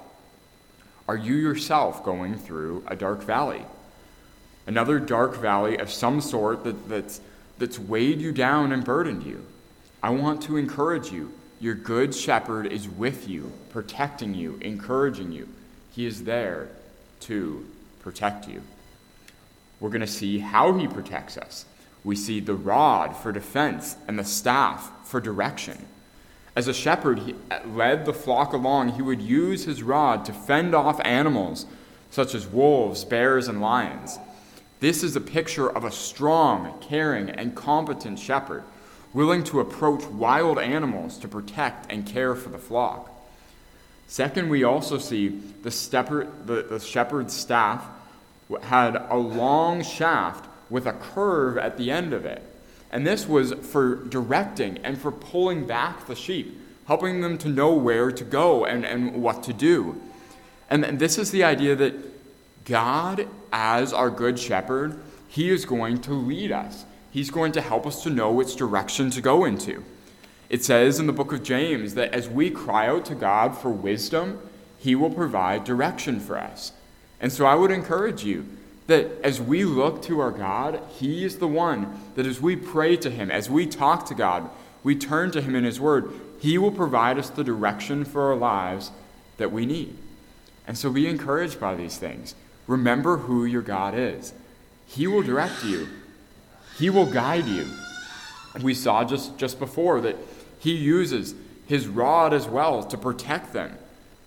Are 1.06 1.16
you 1.16 1.34
yourself 1.34 2.04
going 2.04 2.36
through 2.38 2.84
a 2.86 2.96
dark 2.96 3.22
valley? 3.22 3.62
Another 4.66 4.98
dark 4.98 5.36
valley 5.36 5.76
of 5.76 5.90
some 5.90 6.20
sort 6.20 6.64
that, 6.64 6.88
that's, 6.88 7.20
that's 7.58 7.78
weighed 7.78 8.20
you 8.20 8.32
down 8.32 8.72
and 8.72 8.84
burdened 8.84 9.24
you? 9.24 9.44
I 10.02 10.10
want 10.10 10.42
to 10.44 10.56
encourage 10.56 11.12
you. 11.12 11.32
Your 11.60 11.74
good 11.74 12.14
shepherd 12.14 12.66
is 12.66 12.88
with 12.88 13.28
you, 13.28 13.52
protecting 13.70 14.34
you, 14.34 14.58
encouraging 14.60 15.30
you. 15.30 15.48
He 15.92 16.06
is 16.06 16.24
there 16.24 16.68
to 17.20 17.66
protect 18.00 18.48
you. 18.48 18.62
We're 19.78 19.90
going 19.90 20.00
to 20.00 20.06
see 20.06 20.38
how 20.38 20.72
he 20.72 20.88
protects 20.88 21.36
us. 21.36 21.66
We 22.04 22.16
see 22.16 22.40
the 22.40 22.54
rod 22.54 23.16
for 23.16 23.32
defense 23.32 23.96
and 24.08 24.18
the 24.18 24.24
staff 24.24 24.90
for 25.04 25.20
direction. 25.20 25.86
As 26.54 26.68
a 26.68 26.74
shepherd, 26.74 27.20
he 27.20 27.34
led 27.66 28.04
the 28.04 28.12
flock 28.12 28.52
along. 28.52 28.90
He 28.90 29.02
would 29.02 29.22
use 29.22 29.64
his 29.64 29.82
rod 29.82 30.24
to 30.26 30.32
fend 30.32 30.74
off 30.74 31.00
animals 31.04 31.66
such 32.10 32.34
as 32.34 32.46
wolves, 32.46 33.04
bears, 33.04 33.48
and 33.48 33.60
lions. 33.60 34.18
This 34.80 35.02
is 35.02 35.16
a 35.16 35.20
picture 35.20 35.70
of 35.70 35.84
a 35.84 35.90
strong, 35.90 36.78
caring, 36.80 37.30
and 37.30 37.54
competent 37.54 38.18
shepherd, 38.18 38.64
willing 39.14 39.44
to 39.44 39.60
approach 39.60 40.04
wild 40.06 40.58
animals 40.58 41.16
to 41.18 41.28
protect 41.28 41.90
and 41.90 42.04
care 42.04 42.34
for 42.34 42.50
the 42.50 42.58
flock. 42.58 43.08
Second, 44.08 44.50
we 44.50 44.62
also 44.62 44.98
see 44.98 45.28
the, 45.62 46.28
the 46.44 46.80
shepherd's 46.80 47.32
staff 47.32 47.82
had 48.62 48.96
a 49.08 49.16
long 49.16 49.82
shaft 49.82 50.46
with 50.72 50.86
a 50.86 50.92
curve 50.92 51.58
at 51.58 51.76
the 51.76 51.90
end 51.90 52.14
of 52.14 52.24
it. 52.24 52.42
And 52.90 53.06
this 53.06 53.28
was 53.28 53.52
for 53.52 53.96
directing 53.96 54.78
and 54.78 54.98
for 54.98 55.12
pulling 55.12 55.66
back 55.66 56.06
the 56.06 56.16
sheep, 56.16 56.58
helping 56.86 57.20
them 57.20 57.38
to 57.38 57.48
know 57.48 57.74
where 57.74 58.10
to 58.10 58.24
go 58.24 58.64
and, 58.64 58.84
and 58.84 59.22
what 59.22 59.42
to 59.44 59.52
do. 59.52 60.00
And, 60.70 60.84
and 60.84 60.98
this 60.98 61.18
is 61.18 61.30
the 61.30 61.44
idea 61.44 61.76
that 61.76 62.64
God, 62.64 63.28
as 63.52 63.92
our 63.92 64.10
good 64.10 64.38
shepherd, 64.38 64.98
he 65.28 65.50
is 65.50 65.66
going 65.66 66.00
to 66.02 66.14
lead 66.14 66.50
us. 66.50 66.86
He's 67.10 67.30
going 67.30 67.52
to 67.52 67.60
help 67.60 67.86
us 67.86 68.02
to 68.04 68.10
know 68.10 68.32
which 68.32 68.56
direction 68.56 69.10
to 69.10 69.20
go 69.20 69.44
into. 69.44 69.84
It 70.48 70.64
says 70.64 70.98
in 70.98 71.06
the 71.06 71.12
book 71.12 71.32
of 71.32 71.42
James 71.42 71.94
that 71.94 72.14
as 72.14 72.28
we 72.28 72.50
cry 72.50 72.86
out 72.86 73.04
to 73.06 73.14
God 73.14 73.56
for 73.56 73.68
wisdom, 73.68 74.38
he 74.78 74.94
will 74.94 75.10
provide 75.10 75.64
direction 75.64 76.18
for 76.18 76.38
us. 76.38 76.72
And 77.20 77.30
so 77.30 77.44
I 77.44 77.54
would 77.54 77.70
encourage 77.70 78.24
you 78.24 78.46
that 78.86 79.10
as 79.22 79.40
we 79.40 79.64
look 79.64 80.02
to 80.02 80.20
our 80.20 80.30
God, 80.30 80.80
He 80.98 81.24
is 81.24 81.38
the 81.38 81.48
one 81.48 82.00
that 82.14 82.26
as 82.26 82.40
we 82.40 82.56
pray 82.56 82.96
to 82.96 83.10
Him, 83.10 83.30
as 83.30 83.48
we 83.48 83.66
talk 83.66 84.06
to 84.06 84.14
God, 84.14 84.50
we 84.82 84.96
turn 84.96 85.30
to 85.32 85.40
Him 85.40 85.54
in 85.54 85.64
His 85.64 85.80
Word, 85.80 86.12
He 86.40 86.58
will 86.58 86.72
provide 86.72 87.18
us 87.18 87.30
the 87.30 87.44
direction 87.44 88.04
for 88.04 88.30
our 88.30 88.36
lives 88.36 88.90
that 89.36 89.52
we 89.52 89.66
need. 89.66 89.96
And 90.66 90.76
so 90.76 90.90
be 90.90 91.06
encouraged 91.06 91.60
by 91.60 91.74
these 91.74 91.96
things. 91.96 92.34
Remember 92.66 93.18
who 93.18 93.44
your 93.44 93.62
God 93.62 93.94
is. 93.96 94.32
He 94.86 95.06
will 95.06 95.22
direct 95.22 95.64
you, 95.64 95.88
He 96.78 96.90
will 96.90 97.06
guide 97.06 97.46
you. 97.46 97.66
We 98.60 98.74
saw 98.74 99.04
just, 99.04 99.38
just 99.38 99.58
before 99.58 100.00
that 100.02 100.16
He 100.58 100.74
uses 100.74 101.34
His 101.66 101.88
rod 101.88 102.34
as 102.34 102.46
well 102.46 102.82
to 102.82 102.98
protect 102.98 103.52
them. 103.52 103.78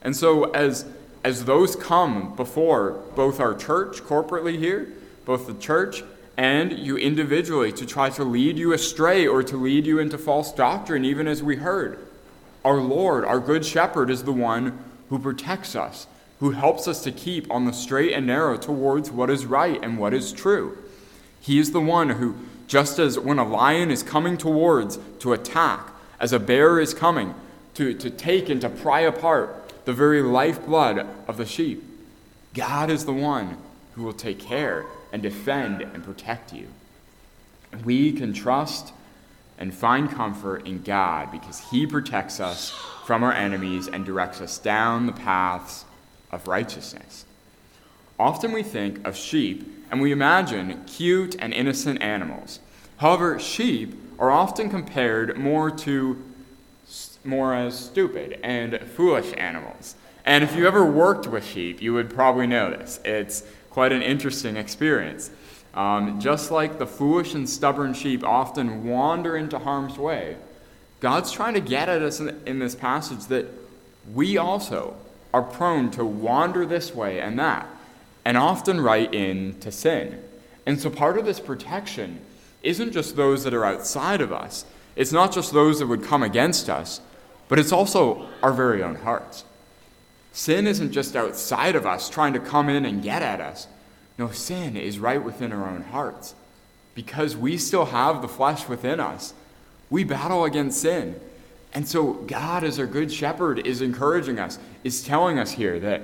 And 0.01 0.15
so, 0.15 0.45
as 0.51 0.85
as 1.25 1.45
those 1.45 1.75
come 1.75 2.35
before 2.35 2.91
both 3.15 3.39
our 3.39 3.55
church 3.55 3.97
corporately 4.03 4.59
here, 4.59 4.87
both 5.25 5.47
the 5.47 5.55
church 5.55 6.03
and 6.37 6.77
you 6.77 6.97
individually 6.97 7.71
to 7.71 7.83
try 7.83 8.11
to 8.11 8.23
lead 8.23 8.59
you 8.59 8.73
astray 8.73 9.25
or 9.25 9.41
to 9.41 9.57
lead 9.57 9.87
you 9.87 9.97
into 9.97 10.19
false 10.19 10.53
doctrine, 10.53 11.03
even 11.03 11.27
as 11.27 11.41
we 11.41 11.55
heard. 11.55 11.97
Our 12.63 12.79
Lord, 12.79 13.25
our 13.25 13.39
Good 13.39 13.65
Shepherd, 13.65 14.11
is 14.11 14.23
the 14.23 14.31
one 14.31 14.77
who 15.09 15.17
protects 15.17 15.75
us, 15.75 16.05
who 16.39 16.51
helps 16.51 16.87
us 16.87 17.01
to 17.05 17.11
keep 17.11 17.49
on 17.49 17.65
the 17.65 17.73
straight 17.73 18.13
and 18.13 18.27
narrow 18.27 18.55
towards 18.55 19.09
what 19.09 19.31
is 19.31 19.47
right 19.47 19.79
and 19.81 19.97
what 19.97 20.13
is 20.13 20.31
true. 20.31 20.77
He 21.41 21.57
is 21.57 21.71
the 21.71 21.81
one 21.81 22.11
who 22.11 22.35
just 22.67 22.99
as 22.99 23.17
when 23.17 23.39
a 23.39 23.47
lion 23.47 23.89
is 23.89 24.03
coming 24.03 24.37
towards 24.37 24.99
to 25.21 25.33
attack, 25.33 25.89
as 26.19 26.33
a 26.33 26.39
bear 26.39 26.79
is 26.79 26.93
coming 26.93 27.33
to, 27.73 27.95
to 27.95 28.11
take 28.11 28.47
and 28.47 28.61
to 28.61 28.69
pry 28.69 28.99
apart 28.99 29.64
the 29.85 29.93
very 29.93 30.21
lifeblood 30.21 31.07
of 31.27 31.37
the 31.37 31.45
sheep. 31.45 31.83
God 32.53 32.89
is 32.89 33.05
the 33.05 33.13
one 33.13 33.57
who 33.93 34.03
will 34.03 34.13
take 34.13 34.39
care 34.39 34.85
and 35.11 35.21
defend 35.21 35.81
and 35.81 36.03
protect 36.03 36.53
you. 36.53 36.67
We 37.83 38.11
can 38.11 38.33
trust 38.33 38.93
and 39.57 39.73
find 39.73 40.09
comfort 40.09 40.65
in 40.65 40.81
God 40.81 41.31
because 41.31 41.59
He 41.71 41.87
protects 41.87 42.39
us 42.39 42.71
from 43.05 43.23
our 43.23 43.33
enemies 43.33 43.87
and 43.87 44.05
directs 44.05 44.41
us 44.41 44.57
down 44.57 45.05
the 45.05 45.13
paths 45.13 45.85
of 46.31 46.47
righteousness. 46.47 47.25
Often 48.19 48.51
we 48.51 48.63
think 48.63 49.05
of 49.07 49.15
sheep 49.15 49.85
and 49.91 50.01
we 50.01 50.11
imagine 50.11 50.83
cute 50.85 51.35
and 51.39 51.53
innocent 51.53 52.01
animals. 52.01 52.59
However, 52.97 53.39
sheep 53.39 53.97
are 54.17 54.31
often 54.31 54.69
compared 54.69 55.37
more 55.37 55.69
to 55.69 56.21
more 57.25 57.53
as 57.53 57.77
stupid 57.77 58.39
and 58.43 58.79
foolish 58.95 59.33
animals. 59.37 59.95
And 60.25 60.43
if 60.43 60.55
you 60.55 60.67
ever 60.67 60.85
worked 60.85 61.27
with 61.27 61.45
sheep, 61.45 61.81
you 61.81 61.93
would 61.93 62.09
probably 62.09 62.47
know 62.47 62.71
this. 62.71 62.99
It's 63.05 63.43
quite 63.69 63.91
an 63.91 64.01
interesting 64.01 64.57
experience. 64.57 65.29
Um, 65.73 66.19
just 66.19 66.51
like 66.51 66.79
the 66.79 66.87
foolish 66.87 67.33
and 67.33 67.47
stubborn 67.47 67.93
sheep 67.93 68.23
often 68.23 68.85
wander 68.85 69.35
into 69.35 69.59
harm's 69.59 69.97
way, 69.97 70.37
God's 71.01 71.31
trying 71.31 71.53
to 71.53 71.59
get 71.59 71.89
at 71.89 72.01
us 72.01 72.19
in, 72.19 72.41
in 72.45 72.59
this 72.59 72.73
passage 72.73 73.25
that 73.25 73.45
we 74.13 74.37
also 74.37 74.95
are 75.33 75.43
prone 75.43 75.91
to 75.91 76.05
wander 76.05 76.65
this 76.65 76.95
way 76.95 77.19
and 77.19 77.37
that, 77.37 77.67
and 78.23 78.37
often 78.37 78.79
right 78.79 79.13
into 79.13 79.71
sin. 79.71 80.23
And 80.65 80.79
so 80.79 80.89
part 80.89 81.17
of 81.17 81.25
this 81.25 81.39
protection 81.39 82.21
isn't 82.63 82.93
just 82.93 83.15
those 83.15 83.43
that 83.43 83.53
are 83.53 83.65
outside 83.65 84.21
of 84.21 84.31
us, 84.31 84.65
it's 84.95 85.11
not 85.11 85.33
just 85.33 85.51
those 85.51 85.79
that 85.79 85.87
would 85.87 86.03
come 86.03 86.23
against 86.23 86.69
us, 86.69 87.01
but 87.47 87.59
it's 87.59 87.71
also 87.71 88.27
our 88.41 88.53
very 88.53 88.81
own 88.81 88.95
hearts. 88.95 89.43
Sin 90.31 90.67
isn't 90.67 90.91
just 90.91 91.15
outside 91.15 91.75
of 91.75 91.85
us 91.85 92.09
trying 92.09 92.33
to 92.33 92.39
come 92.39 92.67
in 92.67 92.85
and 92.85 93.01
get 93.01 93.21
at 93.21 93.39
us. 93.39 93.67
No, 94.17 94.31
sin 94.31 94.75
is 94.75 94.99
right 94.99 95.23
within 95.23 95.51
our 95.51 95.67
own 95.67 95.83
hearts. 95.83 96.35
Because 96.93 97.35
we 97.35 97.57
still 97.57 97.85
have 97.85 98.21
the 98.21 98.27
flesh 98.27 98.67
within 98.67 98.99
us, 98.99 99.33
we 99.89 100.03
battle 100.03 100.45
against 100.45 100.81
sin. 100.81 101.19
And 101.73 101.87
so, 101.87 102.13
God, 102.13 102.63
as 102.63 102.79
our 102.79 102.85
good 102.85 103.11
shepherd, 103.11 103.67
is 103.67 103.81
encouraging 103.81 104.39
us, 104.39 104.57
is 104.83 105.03
telling 105.03 105.37
us 105.37 105.51
here 105.51 105.79
that 105.81 106.01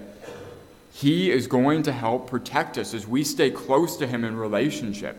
He 0.92 1.32
is 1.32 1.48
going 1.48 1.84
to 1.84 1.94
help 1.94 2.30
protect 2.30 2.78
us 2.78 2.94
as 2.94 3.08
we 3.08 3.24
stay 3.24 3.50
close 3.50 3.96
to 3.98 4.08
Him 4.08 4.26
in 4.26 4.36
relationship, 4.36 5.18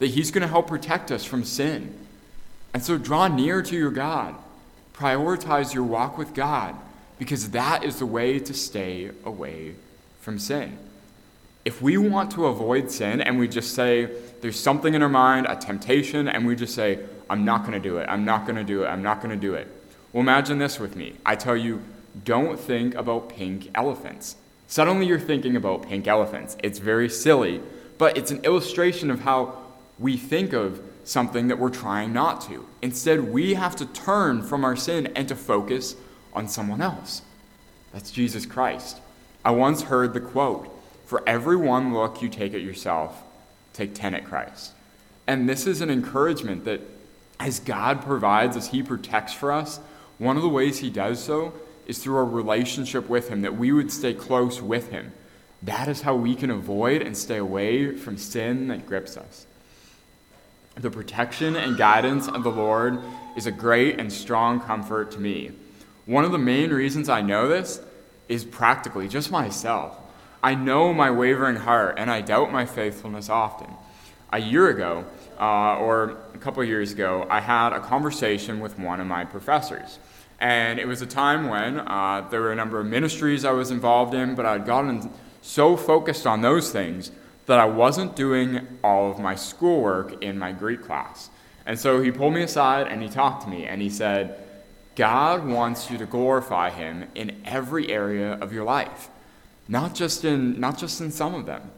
that 0.00 0.08
He's 0.08 0.32
going 0.32 0.42
to 0.42 0.48
help 0.48 0.66
protect 0.66 1.12
us 1.12 1.24
from 1.24 1.44
sin. 1.44 1.96
And 2.74 2.82
so, 2.82 2.98
draw 2.98 3.28
near 3.28 3.62
to 3.62 3.76
your 3.76 3.92
God, 3.92 4.34
prioritize 4.98 5.72
your 5.72 5.84
walk 5.84 6.18
with 6.18 6.34
God, 6.34 6.74
because 7.18 7.50
that 7.50 7.84
is 7.84 7.98
the 7.98 8.06
way 8.06 8.38
to 8.38 8.52
stay 8.52 9.10
away 9.24 9.74
from 10.20 10.38
sin. 10.38 10.76
If 11.64 11.80
we 11.82 11.98
want 11.98 12.30
to 12.32 12.46
avoid 12.46 12.90
sin 12.90 13.20
and 13.20 13.38
we 13.38 13.46
just 13.46 13.74
say, 13.74 14.08
there's 14.40 14.58
something 14.58 14.94
in 14.94 15.02
our 15.02 15.08
mind, 15.08 15.46
a 15.48 15.56
temptation, 15.56 16.28
and 16.28 16.46
we 16.46 16.56
just 16.56 16.74
say, 16.74 16.98
I'm 17.30 17.44
not 17.44 17.60
going 17.60 17.80
to 17.80 17.88
do 17.88 17.98
it, 17.98 18.08
I'm 18.08 18.24
not 18.24 18.44
going 18.44 18.56
to 18.56 18.64
do 18.64 18.84
it, 18.84 18.86
I'm 18.86 19.02
not 19.02 19.20
going 19.20 19.30
to 19.30 19.40
do 19.40 19.54
it. 19.54 19.68
Well, 20.12 20.22
imagine 20.22 20.58
this 20.58 20.80
with 20.80 20.96
me. 20.96 21.14
I 21.26 21.36
tell 21.36 21.56
you, 21.56 21.82
don't 22.24 22.58
think 22.58 22.94
about 22.94 23.28
pink 23.28 23.70
elephants. 23.74 24.36
Suddenly 24.66 25.06
you're 25.06 25.20
thinking 25.20 25.56
about 25.56 25.82
pink 25.82 26.06
elephants. 26.06 26.56
It's 26.62 26.78
very 26.78 27.08
silly, 27.08 27.60
but 27.98 28.16
it's 28.16 28.30
an 28.30 28.44
illustration 28.44 29.10
of 29.10 29.20
how 29.20 29.58
we 29.98 30.16
think 30.16 30.52
of 30.52 30.80
something 31.08 31.48
that 31.48 31.58
we're 31.58 31.70
trying 31.70 32.12
not 32.12 32.42
to. 32.42 32.66
Instead, 32.82 33.32
we 33.32 33.54
have 33.54 33.74
to 33.76 33.86
turn 33.86 34.42
from 34.42 34.64
our 34.64 34.76
sin 34.76 35.06
and 35.16 35.26
to 35.28 35.34
focus 35.34 35.96
on 36.34 36.48
someone 36.48 36.82
else. 36.82 37.22
That's 37.92 38.10
Jesus 38.10 38.44
Christ. 38.44 39.00
I 39.44 39.52
once 39.52 39.82
heard 39.82 40.12
the 40.12 40.20
quote 40.20 40.68
for 41.06 41.26
every 41.26 41.56
one 41.56 41.94
look 41.94 42.20
you 42.20 42.28
take 42.28 42.52
at 42.52 42.60
yourself, 42.60 43.22
take 43.72 43.94
10 43.94 44.14
at 44.14 44.26
Christ. 44.26 44.72
And 45.26 45.48
this 45.48 45.66
is 45.66 45.80
an 45.80 45.88
encouragement 45.88 46.66
that 46.66 46.82
as 47.40 47.60
God 47.60 48.02
provides, 48.02 48.56
as 48.56 48.68
He 48.68 48.82
protects 48.82 49.32
for 49.32 49.50
us, 49.50 49.80
one 50.18 50.36
of 50.36 50.42
the 50.42 50.48
ways 50.50 50.80
He 50.80 50.90
does 50.90 51.22
so 51.22 51.54
is 51.86 51.98
through 51.98 52.16
our 52.16 52.26
relationship 52.26 53.08
with 53.08 53.30
Him, 53.30 53.40
that 53.40 53.56
we 53.56 53.72
would 53.72 53.90
stay 53.90 54.12
close 54.12 54.60
with 54.60 54.90
Him. 54.90 55.12
That 55.62 55.88
is 55.88 56.02
how 56.02 56.14
we 56.14 56.34
can 56.34 56.50
avoid 56.50 57.00
and 57.00 57.16
stay 57.16 57.38
away 57.38 57.96
from 57.96 58.18
sin 58.18 58.68
that 58.68 58.86
grips 58.86 59.16
us. 59.16 59.46
The 60.78 60.90
protection 60.92 61.56
and 61.56 61.76
guidance 61.76 62.28
of 62.28 62.44
the 62.44 62.52
Lord 62.52 63.00
is 63.36 63.46
a 63.46 63.50
great 63.50 63.98
and 63.98 64.12
strong 64.12 64.60
comfort 64.60 65.10
to 65.10 65.18
me. 65.18 65.50
One 66.06 66.24
of 66.24 66.30
the 66.30 66.38
main 66.38 66.70
reasons 66.70 67.08
I 67.08 67.20
know 67.20 67.48
this 67.48 67.80
is 68.28 68.44
practically 68.44 69.08
just 69.08 69.32
myself. 69.32 69.98
I 70.40 70.54
know 70.54 70.94
my 70.94 71.10
wavering 71.10 71.56
heart, 71.56 71.96
and 71.98 72.08
I 72.08 72.20
doubt 72.20 72.52
my 72.52 72.64
faithfulness 72.64 73.28
often. 73.28 73.68
A 74.32 74.38
year 74.38 74.68
ago, 74.68 75.04
uh, 75.40 75.78
or 75.78 76.16
a 76.32 76.38
couple 76.38 76.62
years 76.62 76.92
ago, 76.92 77.26
I 77.28 77.40
had 77.40 77.72
a 77.72 77.80
conversation 77.80 78.60
with 78.60 78.78
one 78.78 79.00
of 79.00 79.06
my 79.08 79.24
professors. 79.24 79.98
And 80.38 80.78
it 80.78 80.86
was 80.86 81.02
a 81.02 81.06
time 81.06 81.48
when 81.48 81.80
uh, 81.80 82.28
there 82.30 82.40
were 82.40 82.52
a 82.52 82.56
number 82.56 82.78
of 82.78 82.86
ministries 82.86 83.44
I 83.44 83.50
was 83.50 83.72
involved 83.72 84.14
in, 84.14 84.36
but 84.36 84.46
I'd 84.46 84.64
gotten 84.64 85.10
so 85.42 85.76
focused 85.76 86.24
on 86.24 86.40
those 86.40 86.70
things 86.70 87.10
that 87.48 87.58
I 87.58 87.66
wasn't 87.66 88.14
doing 88.14 88.66
all 88.82 89.10
of 89.10 89.18
my 89.18 89.34
schoolwork 89.34 90.22
in 90.22 90.38
my 90.38 90.52
Greek 90.52 90.82
class. 90.82 91.28
And 91.66 91.78
so 91.78 92.00
he 92.00 92.10
pulled 92.10 92.32
me 92.32 92.42
aside 92.42 92.86
and 92.86 93.02
he 93.02 93.08
talked 93.08 93.42
to 93.42 93.48
me 93.48 93.66
and 93.66 93.82
he 93.82 93.90
said, 93.90 94.38
God 94.94 95.44
wants 95.44 95.90
you 95.90 95.98
to 95.98 96.06
glorify 96.06 96.70
him 96.70 97.08
in 97.14 97.42
every 97.44 97.90
area 97.90 98.34
of 98.34 98.52
your 98.52 98.64
life 98.64 99.10
not 99.68 99.94
just 99.94 100.24
in, 100.24 100.58
not 100.58 100.78
just 100.78 101.00
in 101.00 101.10
some 101.10 101.34
of 101.34 101.46
them. 101.46 101.70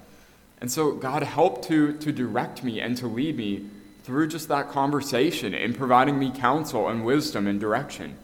And 0.61 0.71
so 0.71 0.93
God 0.93 1.23
helped 1.23 1.67
to, 1.69 1.93
to 1.95 2.13
direct 2.13 2.63
me 2.63 2.81
and 2.81 2.97
to 2.99 3.07
lead 3.07 3.37
me 3.37 3.67
through 4.05 4.29
just 4.29 4.49
that 4.49 4.71
conversation 4.71 5.53
in 5.55 5.75
providing 5.75 6.19
me 6.19 6.31
counsel 6.31 6.89
and 6.89 7.05
wisdom 7.05 7.47
and 7.47 7.59
direction, 7.59 8.17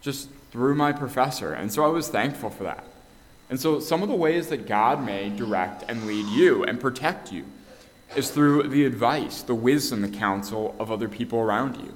just 0.00 0.30
through 0.50 0.74
my 0.74 0.92
professor. 0.92 1.52
And 1.52 1.72
so 1.72 1.84
I 1.84 1.88
was 1.88 2.08
thankful 2.08 2.50
for 2.50 2.64
that. 2.64 2.84
And 3.50 3.60
so 3.60 3.80
some 3.80 4.02
of 4.02 4.08
the 4.08 4.14
ways 4.14 4.46
that 4.48 4.66
God 4.66 5.04
may 5.04 5.28
direct 5.28 5.84
and 5.88 6.06
lead 6.06 6.26
you 6.26 6.62
and 6.62 6.80
protect 6.80 7.32
you 7.32 7.44
is 8.16 8.30
through 8.30 8.68
the 8.68 8.86
advice, 8.86 9.42
the 9.42 9.54
wisdom, 9.54 10.02
the 10.02 10.08
counsel 10.08 10.74
of 10.78 10.90
other 10.90 11.08
people 11.08 11.40
around 11.40 11.76
you. 11.76 11.94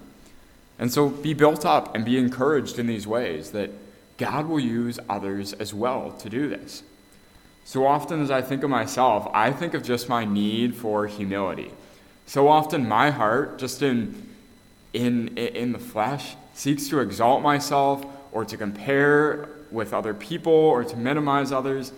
And 0.79 0.93
so 0.93 1.09
be 1.09 1.33
built 1.33 1.65
up 1.65 1.95
and 1.95 2.05
be 2.05 2.19
encouraged 2.19 2.79
in 2.79 2.89
these 2.89 3.07
ways 3.07 3.53
that 3.53 3.71
God 4.19 4.49
will 4.49 4.61
use 4.61 4.99
others 5.09 5.53
as 5.55 5.73
well 5.73 6.11
to 6.19 6.29
do 6.29 6.49
this. 6.49 6.83
So 7.65 7.87
often, 7.87 8.21
as 8.21 8.31
I 8.31 8.43
think 8.43 8.63
of 8.63 8.71
myself, 8.71 9.29
I 9.33 9.51
think 9.51 9.75
of 9.75 9.83
just 9.83 10.09
my 10.09 10.25
need 10.25 10.75
for 10.75 11.07
humility. 11.07 11.71
So 12.27 12.49
often, 12.49 12.87
my 12.89 13.11
heart, 13.11 13.59
just 13.59 13.81
in, 13.81 14.29
in, 14.93 15.37
in 15.39 15.73
the 15.73 15.79
flesh, 15.79 16.37
seeks 16.53 16.89
to 16.89 17.01
exalt 17.01 17.43
myself 17.43 18.05
or 18.33 18.45
to 18.45 18.57
compare 18.57 19.49
with 19.71 19.93
other 19.93 20.15
people 20.15 20.53
or 20.53 20.85
to 20.85 20.97
minimize 20.97 21.53
others. 21.53 21.93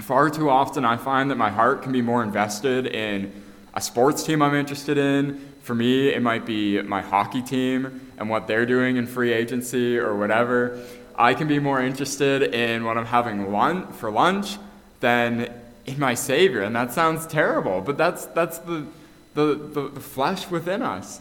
Far 0.00 0.30
too 0.30 0.48
often, 0.48 0.84
I 0.84 0.96
find 0.96 1.30
that 1.30 1.36
my 1.36 1.50
heart 1.50 1.82
can 1.82 1.92
be 1.92 2.02
more 2.02 2.22
invested 2.22 2.86
in 2.86 3.32
a 3.74 3.80
sports 3.80 4.22
team 4.22 4.42
I'm 4.42 4.54
interested 4.54 4.98
in. 4.98 5.52
For 5.62 5.74
me, 5.74 6.08
it 6.08 6.22
might 6.22 6.46
be 6.46 6.80
my 6.82 7.02
hockey 7.02 7.42
team 7.42 8.12
and 8.16 8.30
what 8.30 8.46
they're 8.46 8.66
doing 8.66 8.96
in 8.96 9.06
free 9.06 9.32
agency 9.32 9.98
or 9.98 10.16
whatever. 10.16 10.82
I 11.14 11.34
can 11.34 11.48
be 11.48 11.58
more 11.58 11.80
interested 11.82 12.54
in 12.54 12.84
what 12.84 12.96
I'm 12.96 13.06
having 13.06 13.52
lunch, 13.52 13.92
for 13.94 14.10
lunch 14.10 14.56
than 15.00 15.52
in 15.84 15.98
my 15.98 16.14
Savior. 16.14 16.62
And 16.62 16.74
that 16.76 16.92
sounds 16.92 17.26
terrible, 17.26 17.80
but 17.80 17.98
that's, 17.98 18.26
that's 18.26 18.58
the, 18.58 18.86
the, 19.34 19.54
the, 19.54 19.88
the 19.88 20.00
flesh 20.00 20.48
within 20.50 20.82
us. 20.82 21.20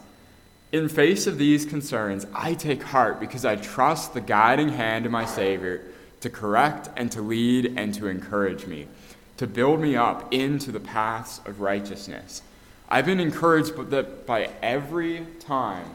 In 0.72 0.90
face 0.90 1.28
of 1.28 1.38
these 1.38 1.66
concerns, 1.66 2.26
I 2.34 2.54
take 2.54 2.84
heart 2.84 3.20
because 3.20 3.46
I 3.46 3.56
trust 3.56 4.14
the 4.14 4.22
guiding 4.22 4.70
hand 4.70 5.06
of 5.06 5.12
my 5.12 5.26
Savior 5.26 5.82
to 6.22 6.30
correct 6.30 6.90
and 6.98 7.12
to 7.12 7.22
lead 7.22 7.74
and 7.78 7.94
to 7.94 8.08
encourage 8.08 8.66
me, 8.66 8.88
to 9.38 9.48
build 9.48 9.80
me 9.80 9.96
up 9.96 10.34
into 10.34 10.72
the 10.72 10.80
paths 10.80 11.40
of 11.46 11.62
righteousness. 11.62 12.42
I've 12.90 13.06
been 13.06 13.20
encouraged 13.20 13.76
that 13.92 14.26
by 14.26 14.50
every 14.62 15.26
time 15.40 15.86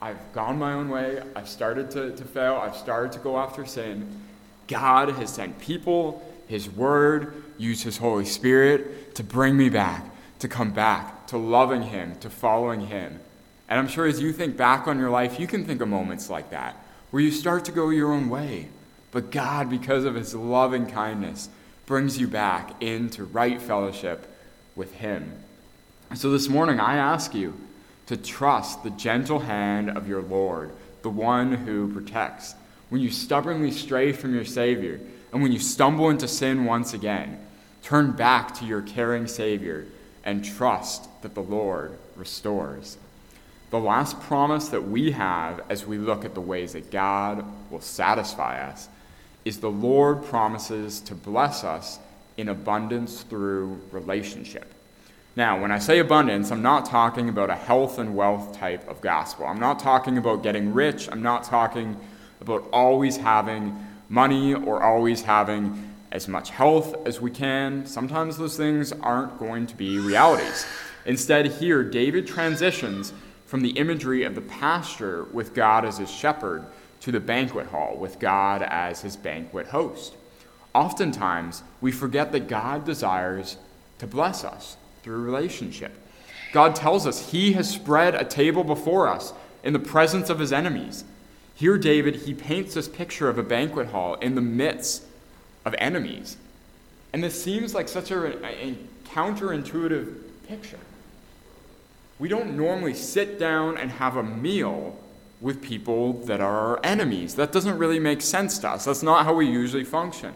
I've 0.00 0.32
gone 0.32 0.58
my 0.58 0.72
own 0.72 0.88
way, 0.88 1.22
I've 1.34 1.48
started 1.48 1.90
to, 1.92 2.14
to 2.14 2.24
fail, 2.24 2.56
I've 2.56 2.76
started 2.76 3.12
to 3.12 3.18
go 3.18 3.38
after 3.38 3.66
sin, 3.66 4.20
God 4.66 5.10
has 5.10 5.30
sent 5.30 5.60
people 5.60 6.22
his 6.46 6.70
Word, 6.70 7.42
used 7.58 7.84
His 7.84 7.96
Holy 7.96 8.24
Spirit 8.24 9.14
to 9.16 9.24
bring 9.24 9.56
me 9.56 9.68
back, 9.68 10.04
to 10.38 10.48
come 10.48 10.70
back, 10.70 11.26
to 11.28 11.36
loving 11.36 11.82
Him, 11.82 12.16
to 12.20 12.30
following 12.30 12.80
Him. 12.80 13.20
And 13.68 13.78
I'm 13.78 13.88
sure 13.88 14.06
as 14.06 14.20
you 14.20 14.32
think 14.32 14.56
back 14.56 14.86
on 14.86 14.98
your 14.98 15.10
life, 15.10 15.40
you 15.40 15.46
can 15.46 15.64
think 15.64 15.80
of 15.80 15.88
moments 15.88 16.30
like 16.30 16.50
that, 16.50 16.76
where 17.10 17.22
you 17.22 17.30
start 17.30 17.64
to 17.64 17.72
go 17.72 17.90
your 17.90 18.12
own 18.12 18.28
way. 18.28 18.68
But 19.10 19.30
God, 19.30 19.70
because 19.70 20.04
of 20.04 20.14
His 20.14 20.34
loving 20.34 20.86
kindness, 20.86 21.48
brings 21.86 22.18
you 22.18 22.28
back 22.28 22.80
into 22.82 23.24
right 23.24 23.60
fellowship 23.60 24.30
with 24.74 24.94
Him. 24.94 25.32
So 26.14 26.30
this 26.30 26.48
morning, 26.48 26.78
I 26.78 26.96
ask 26.96 27.34
you 27.34 27.54
to 28.06 28.16
trust 28.16 28.84
the 28.84 28.90
gentle 28.90 29.40
hand 29.40 29.90
of 29.90 30.08
your 30.08 30.22
Lord, 30.22 30.70
the 31.02 31.10
one 31.10 31.52
who 31.52 31.92
protects. 31.92 32.54
When 32.88 33.00
you 33.00 33.10
stubbornly 33.10 33.72
stray 33.72 34.12
from 34.12 34.34
your 34.34 34.44
Savior, 34.44 35.00
and 35.32 35.42
when 35.42 35.50
you 35.52 35.58
stumble 35.58 36.08
into 36.08 36.28
sin 36.28 36.64
once 36.64 36.94
again, 36.94 37.44
turn 37.82 38.12
back 38.12 38.54
to 38.56 38.64
your 38.64 38.82
caring 38.82 39.26
Savior 39.26 39.86
and 40.24 40.44
trust 40.44 41.08
that 41.22 41.34
the 41.34 41.42
Lord 41.42 41.98
restores. 42.16 42.96
The 43.70 43.78
last 43.78 44.20
promise 44.20 44.68
that 44.68 44.88
we 44.88 45.10
have 45.12 45.60
as 45.68 45.86
we 45.86 45.98
look 45.98 46.24
at 46.24 46.34
the 46.34 46.40
ways 46.40 46.74
that 46.74 46.90
God 46.90 47.44
will 47.70 47.80
satisfy 47.80 48.60
us 48.60 48.88
is 49.44 49.58
the 49.58 49.70
Lord 49.70 50.24
promises 50.24 51.00
to 51.00 51.14
bless 51.14 51.64
us 51.64 51.98
in 52.36 52.48
abundance 52.48 53.22
through 53.22 53.80
relationship. 53.90 54.72
Now, 55.34 55.60
when 55.60 55.70
I 55.70 55.78
say 55.78 55.98
abundance, 55.98 56.50
I'm 56.50 56.62
not 56.62 56.86
talking 56.86 57.28
about 57.28 57.50
a 57.50 57.56
health 57.56 57.98
and 57.98 58.16
wealth 58.16 58.56
type 58.56 58.88
of 58.88 59.00
gospel. 59.00 59.46
I'm 59.46 59.60
not 59.60 59.78
talking 59.78 60.16
about 60.16 60.42
getting 60.42 60.72
rich. 60.72 61.08
I'm 61.10 61.22
not 61.22 61.44
talking 61.44 61.96
about 62.40 62.68
always 62.72 63.16
having 63.16 63.76
money 64.08 64.54
or 64.54 64.82
always 64.82 65.22
having 65.22 65.92
as 66.12 66.28
much 66.28 66.50
health 66.50 67.06
as 67.06 67.20
we 67.20 67.30
can. 67.30 67.84
Sometimes 67.84 68.38
those 68.38 68.56
things 68.56 68.92
aren't 68.92 69.38
going 69.38 69.66
to 69.66 69.76
be 69.76 69.98
realities. 69.98 70.64
Instead, 71.04 71.46
here, 71.46 71.84
David 71.84 72.26
transitions 72.26 73.12
from 73.46 73.62
the 73.62 73.70
imagery 73.70 74.24
of 74.24 74.34
the 74.34 74.40
pasture 74.40 75.24
with 75.32 75.54
God 75.54 75.84
as 75.84 75.98
his 75.98 76.10
shepherd 76.10 76.66
to 77.00 77.12
the 77.12 77.20
banquet 77.20 77.68
hall 77.68 77.96
with 77.96 78.18
God 78.18 78.62
as 78.62 79.02
his 79.02 79.16
banquet 79.16 79.68
host. 79.68 80.14
Oftentimes, 80.74 81.62
we 81.80 81.92
forget 81.92 82.32
that 82.32 82.48
God 82.48 82.84
desires 82.84 83.56
to 83.98 84.06
bless 84.06 84.44
us 84.44 84.76
through 85.02 85.22
relationship. 85.22 85.92
God 86.52 86.74
tells 86.74 87.06
us 87.06 87.30
he 87.30 87.52
has 87.52 87.70
spread 87.70 88.14
a 88.14 88.24
table 88.24 88.64
before 88.64 89.08
us 89.08 89.32
in 89.62 89.72
the 89.72 89.78
presence 89.78 90.28
of 90.28 90.38
his 90.38 90.52
enemies. 90.52 91.04
Here, 91.54 91.78
David, 91.78 92.16
he 92.16 92.34
paints 92.34 92.74
this 92.74 92.88
picture 92.88 93.28
of 93.28 93.38
a 93.38 93.42
banquet 93.42 93.88
hall 93.88 94.14
in 94.14 94.34
the 94.34 94.40
midst 94.40 95.04
of 95.64 95.74
enemies. 95.78 96.36
And 97.12 97.24
this 97.24 97.42
seems 97.42 97.74
like 97.74 97.88
such 97.88 98.10
a, 98.10 98.46
a 98.46 98.76
counterintuitive 99.06 100.14
picture. 100.46 100.78
We 102.18 102.28
don't 102.28 102.56
normally 102.56 102.94
sit 102.94 103.38
down 103.38 103.76
and 103.76 103.90
have 103.90 104.16
a 104.16 104.22
meal 104.22 104.98
with 105.40 105.62
people 105.62 106.14
that 106.24 106.40
are 106.40 106.58
our 106.58 106.80
enemies. 106.82 107.34
That 107.34 107.52
doesn't 107.52 107.76
really 107.76 107.98
make 107.98 108.22
sense 108.22 108.58
to 108.60 108.70
us. 108.70 108.86
That's 108.86 109.02
not 109.02 109.26
how 109.26 109.34
we 109.34 109.46
usually 109.46 109.84
function. 109.84 110.34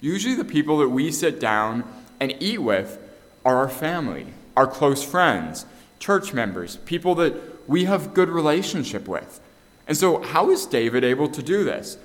Usually, 0.00 0.34
the 0.34 0.44
people 0.44 0.78
that 0.78 0.88
we 0.88 1.10
sit 1.10 1.38
down 1.38 1.84
and 2.20 2.34
eat 2.40 2.62
with 2.62 2.98
are 3.44 3.56
our 3.58 3.68
family, 3.68 4.26
our 4.56 4.66
close 4.66 5.02
friends, 5.02 5.66
church 5.98 6.32
members, 6.32 6.76
people 6.78 7.14
that 7.16 7.68
we 7.68 7.84
have 7.84 8.14
good 8.14 8.28
relationship 8.30 9.06
with. 9.06 9.40
And 9.86 9.96
so 9.96 10.22
how 10.22 10.50
is 10.50 10.66
David 10.66 11.04
able 11.04 11.28
to 11.28 11.42
do 11.42 11.64
this? 11.64 11.98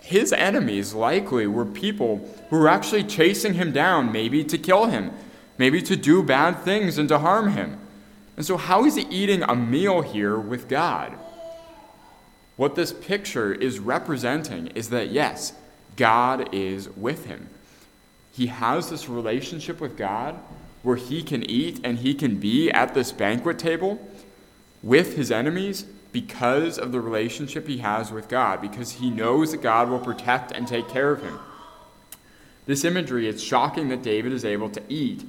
His 0.00 0.32
enemies 0.32 0.94
likely 0.94 1.46
were 1.46 1.64
people 1.64 2.28
who 2.50 2.58
were 2.58 2.68
actually 2.68 3.04
chasing 3.04 3.54
him 3.54 3.72
down, 3.72 4.12
maybe 4.12 4.44
to 4.44 4.58
kill 4.58 4.86
him, 4.86 5.12
maybe 5.58 5.82
to 5.82 5.96
do 5.96 6.22
bad 6.22 6.60
things 6.60 6.98
and 6.98 7.08
to 7.08 7.18
harm 7.18 7.52
him. 7.52 7.79
And 8.40 8.46
so, 8.46 8.56
how 8.56 8.86
is 8.86 8.94
he 8.94 9.02
eating 9.10 9.42
a 9.42 9.54
meal 9.54 10.00
here 10.00 10.38
with 10.38 10.66
God? 10.66 11.12
What 12.56 12.74
this 12.74 12.90
picture 12.90 13.52
is 13.52 13.78
representing 13.78 14.68
is 14.68 14.88
that, 14.88 15.10
yes, 15.10 15.52
God 15.96 16.48
is 16.54 16.88
with 16.96 17.26
him 17.26 17.50
he 18.40 18.46
has 18.46 18.88
this 18.88 19.06
relationship 19.06 19.80
with 19.80 19.98
God 19.98 20.34
where 20.82 20.96
he 20.96 21.22
can 21.22 21.42
eat 21.42 21.78
and 21.84 21.98
he 21.98 22.14
can 22.14 22.36
be 22.36 22.70
at 22.70 22.94
this 22.94 23.12
banquet 23.12 23.58
table 23.58 24.00
with 24.82 25.14
his 25.16 25.30
enemies 25.30 25.82
because 26.10 26.78
of 26.78 26.90
the 26.90 27.00
relationship 27.00 27.66
he 27.66 27.78
has 27.78 28.10
with 28.10 28.28
God, 28.28 28.62
because 28.62 28.92
he 28.92 29.10
knows 29.10 29.52
that 29.52 29.60
God 29.60 29.90
will 29.90 29.98
protect 29.98 30.52
and 30.52 30.66
take 30.66 30.88
care 30.88 31.10
of 31.10 31.22
him. 31.22 31.38
This 32.64 32.84
imagery, 32.84 33.28
it's 33.28 33.42
shocking 33.42 33.88
that 33.90 34.02
David 34.02 34.32
is 34.32 34.44
able 34.44 34.70
to 34.70 34.82
eat 34.88 35.24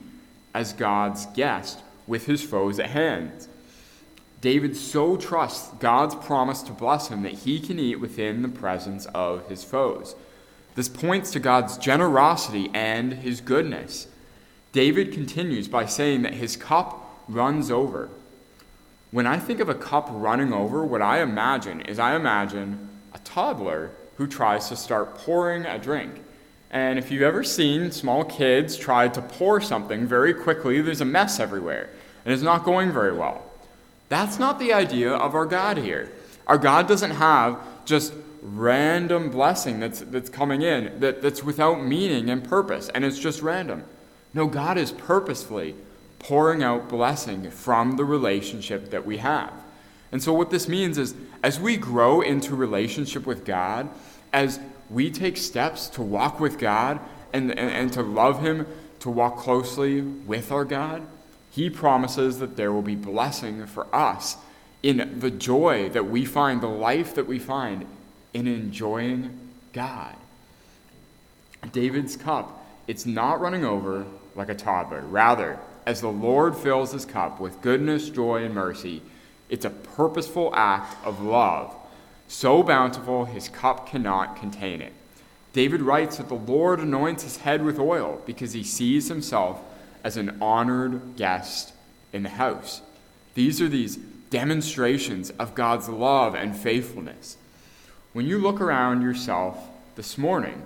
as 0.53 0.71
God's 0.73 1.25
guest 1.27 1.81
with 2.11 2.25
his 2.25 2.43
foes 2.43 2.77
at 2.77 2.89
hand. 2.89 3.47
David 4.41 4.75
so 4.75 5.15
trusts 5.15 5.73
God's 5.79 6.13
promise 6.13 6.61
to 6.63 6.73
bless 6.73 7.07
him 7.07 7.23
that 7.23 7.31
he 7.31 7.57
can 7.57 7.79
eat 7.79 8.01
within 8.01 8.41
the 8.41 8.49
presence 8.49 9.05
of 9.15 9.47
his 9.47 9.63
foes. 9.63 10.13
This 10.75 10.89
points 10.89 11.31
to 11.31 11.39
God's 11.39 11.77
generosity 11.77 12.69
and 12.73 13.13
his 13.13 13.39
goodness. 13.39 14.09
David 14.73 15.13
continues 15.13 15.69
by 15.69 15.85
saying 15.85 16.23
that 16.23 16.33
his 16.33 16.57
cup 16.57 17.23
runs 17.29 17.71
over. 17.71 18.09
When 19.11 19.25
I 19.25 19.39
think 19.39 19.61
of 19.61 19.69
a 19.69 19.73
cup 19.73 20.09
running 20.11 20.51
over, 20.51 20.83
what 20.83 21.01
I 21.01 21.21
imagine 21.21 21.79
is 21.79 21.97
I 21.97 22.17
imagine 22.17 22.89
a 23.13 23.19
toddler 23.19 23.91
who 24.17 24.27
tries 24.27 24.67
to 24.67 24.75
start 24.75 25.15
pouring 25.15 25.65
a 25.65 25.79
drink. 25.79 26.21
And 26.71 26.97
if 26.97 27.11
you've 27.11 27.21
ever 27.21 27.43
seen 27.43 27.91
small 27.91 28.23
kids 28.23 28.77
try 28.77 29.09
to 29.09 29.21
pour 29.21 29.59
something 29.59 30.07
very 30.07 30.33
quickly, 30.33 30.81
there's 30.81 31.01
a 31.01 31.05
mess 31.05 31.39
everywhere, 31.39 31.89
and 32.23 32.33
it's 32.33 32.41
not 32.41 32.63
going 32.63 32.93
very 32.93 33.15
well. 33.15 33.43
That's 34.07 34.39
not 34.39 34.57
the 34.57 34.71
idea 34.73 35.11
of 35.11 35.35
our 35.35 35.45
God 35.45 35.77
here. 35.77 36.11
Our 36.47 36.57
God 36.57 36.87
doesn't 36.87 37.11
have 37.11 37.59
just 37.85 38.13
random 38.41 39.29
blessing 39.29 39.79
that's, 39.79 39.99
that's 39.99 40.29
coming 40.29 40.61
in 40.61 40.99
that, 41.01 41.21
that's 41.21 41.43
without 41.43 41.83
meaning 41.83 42.29
and 42.29 42.43
purpose, 42.43 42.89
and 42.95 43.03
it's 43.03 43.19
just 43.19 43.41
random. 43.41 43.83
No, 44.33 44.47
God 44.47 44.77
is 44.77 44.93
purposefully 44.93 45.75
pouring 46.19 46.63
out 46.63 46.87
blessing 46.87 47.51
from 47.51 47.97
the 47.97 48.05
relationship 48.05 48.91
that 48.91 49.05
we 49.05 49.17
have. 49.17 49.51
And 50.11 50.23
so, 50.23 50.33
what 50.33 50.51
this 50.51 50.67
means 50.67 50.97
is 50.97 51.15
as 51.43 51.59
we 51.59 51.77
grow 51.77 52.21
into 52.21 52.55
relationship 52.55 53.25
with 53.25 53.43
God, 53.43 53.89
as 54.33 54.59
we 54.91 55.09
take 55.11 55.37
steps 55.37 55.87
to 55.89 56.01
walk 56.01 56.39
with 56.39 56.59
God 56.59 56.99
and, 57.33 57.51
and, 57.51 57.71
and 57.71 57.93
to 57.93 58.01
love 58.01 58.41
Him, 58.41 58.67
to 58.99 59.09
walk 59.09 59.37
closely 59.37 60.01
with 60.01 60.51
our 60.51 60.65
God, 60.65 61.03
He 61.51 61.69
promises 61.69 62.39
that 62.39 62.57
there 62.57 62.71
will 62.71 62.81
be 62.81 62.95
blessing 62.95 63.65
for 63.67 63.93
us 63.95 64.37
in 64.83 65.19
the 65.19 65.31
joy 65.31 65.89
that 65.89 66.09
we 66.09 66.25
find, 66.25 66.61
the 66.61 66.67
life 66.67 67.15
that 67.15 67.27
we 67.27 67.39
find 67.39 67.85
in 68.33 68.47
enjoying 68.47 69.37
God. 69.73 70.15
David's 71.71 72.15
cup, 72.15 72.65
it's 72.87 73.05
not 73.05 73.39
running 73.39 73.63
over 73.63 74.05
like 74.35 74.49
a 74.49 74.55
toddler. 74.55 75.01
Rather, 75.01 75.59
as 75.85 76.01
the 76.01 76.11
Lord 76.11 76.55
fills 76.55 76.91
his 76.91 77.05
cup 77.05 77.39
with 77.39 77.61
goodness, 77.61 78.09
joy, 78.09 78.43
and 78.43 78.55
mercy, 78.55 79.01
it's 79.49 79.65
a 79.65 79.69
purposeful 79.69 80.51
act 80.55 80.95
of 81.05 81.21
love, 81.21 81.75
so 82.31 82.63
bountiful 82.63 83.25
his 83.25 83.49
cup 83.49 83.87
cannot 83.89 84.37
contain 84.37 84.81
it. 84.81 84.93
David 85.51 85.81
writes 85.81 86.15
that 86.15 86.29
the 86.29 86.33
Lord 86.33 86.79
anoints 86.79 87.23
his 87.23 87.37
head 87.37 87.61
with 87.61 87.77
oil 87.77 88.21
because 88.25 88.53
he 88.53 88.63
sees 88.63 89.09
himself 89.09 89.59
as 90.01 90.15
an 90.15 90.37
honored 90.41 91.17
guest 91.17 91.73
in 92.13 92.23
the 92.23 92.29
house. 92.29 92.81
These 93.33 93.61
are 93.61 93.67
these 93.67 93.97
demonstrations 94.29 95.29
of 95.31 95.55
God's 95.55 95.89
love 95.89 96.33
and 96.33 96.55
faithfulness. 96.55 97.35
When 98.13 98.25
you 98.25 98.37
look 98.37 98.61
around 98.61 99.01
yourself 99.01 99.67
this 99.95 100.17
morning, 100.17 100.63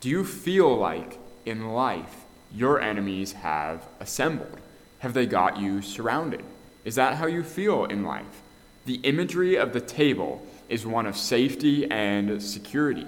do 0.00 0.08
you 0.08 0.24
feel 0.24 0.74
like 0.74 1.18
in 1.44 1.72
life 1.72 2.24
your 2.54 2.80
enemies 2.80 3.32
have 3.32 3.86
assembled? 4.00 4.58
Have 5.00 5.12
they 5.12 5.26
got 5.26 5.58
you 5.58 5.82
surrounded? 5.82 6.42
Is 6.86 6.94
that 6.94 7.16
how 7.16 7.26
you 7.26 7.42
feel 7.42 7.84
in 7.84 8.02
life? 8.02 8.40
The 8.86 9.00
imagery 9.02 9.56
of 9.56 9.74
the 9.74 9.80
table 9.82 10.46
is 10.70 10.86
one 10.86 11.04
of 11.04 11.16
safety 11.16 11.90
and 11.90 12.42
security. 12.42 13.06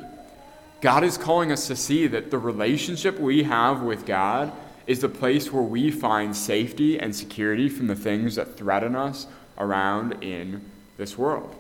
God 0.83 1.05
is 1.05 1.17
calling 1.17 1.53
us 1.53 1.69
to 1.69 1.77
see 1.77 2.09
that 2.09 2.31
the 2.31 2.39
relationship 2.39 3.19
we 3.19 3.45
have 3.45 3.83
with 3.83 4.05
God 4.05 4.53
is 4.87 5.01
the 5.01 5.09
place 5.09 5.53
where 5.53 5.63
we 5.63 5.93
find 5.93 6.37
safety 6.37 6.99
and 6.99 7.15
security 7.15 7.69
from 7.69 7.87
the 7.87 7.95
things 7.95 8.35
that 8.35 8.57
threaten 8.57 8.97
us 8.97 9.29
around 9.59 10.25
in 10.25 10.69
this 10.97 11.17
world. 11.17 11.55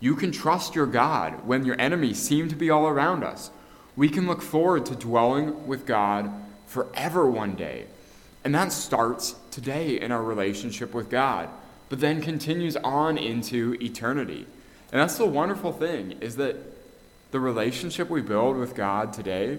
You 0.00 0.16
can 0.16 0.32
trust 0.32 0.74
your 0.74 0.86
God 0.86 1.46
when 1.46 1.64
your 1.64 1.80
enemies 1.80 2.20
seem 2.20 2.48
to 2.48 2.56
be 2.56 2.68
all 2.68 2.88
around 2.88 3.22
us. 3.22 3.50
We 3.94 4.08
can 4.08 4.26
look 4.26 4.42
forward 4.42 4.84
to 4.86 4.96
dwelling 4.96 5.68
with 5.68 5.86
God 5.86 6.32
forever 6.66 7.30
one 7.30 7.54
day. 7.54 7.86
And 8.42 8.52
that 8.56 8.72
starts 8.72 9.36
today 9.52 10.00
in 10.00 10.10
our 10.10 10.22
relationship 10.22 10.92
with 10.92 11.08
God, 11.08 11.48
but 11.88 12.00
then 12.00 12.20
continues 12.20 12.76
on 12.76 13.16
into 13.16 13.76
eternity. 13.80 14.46
And 14.94 15.00
that's 15.00 15.18
the 15.18 15.26
wonderful 15.26 15.72
thing 15.72 16.12
is 16.20 16.36
that 16.36 16.54
the 17.32 17.40
relationship 17.40 18.08
we 18.08 18.22
build 18.22 18.56
with 18.56 18.76
God 18.76 19.12
today, 19.12 19.58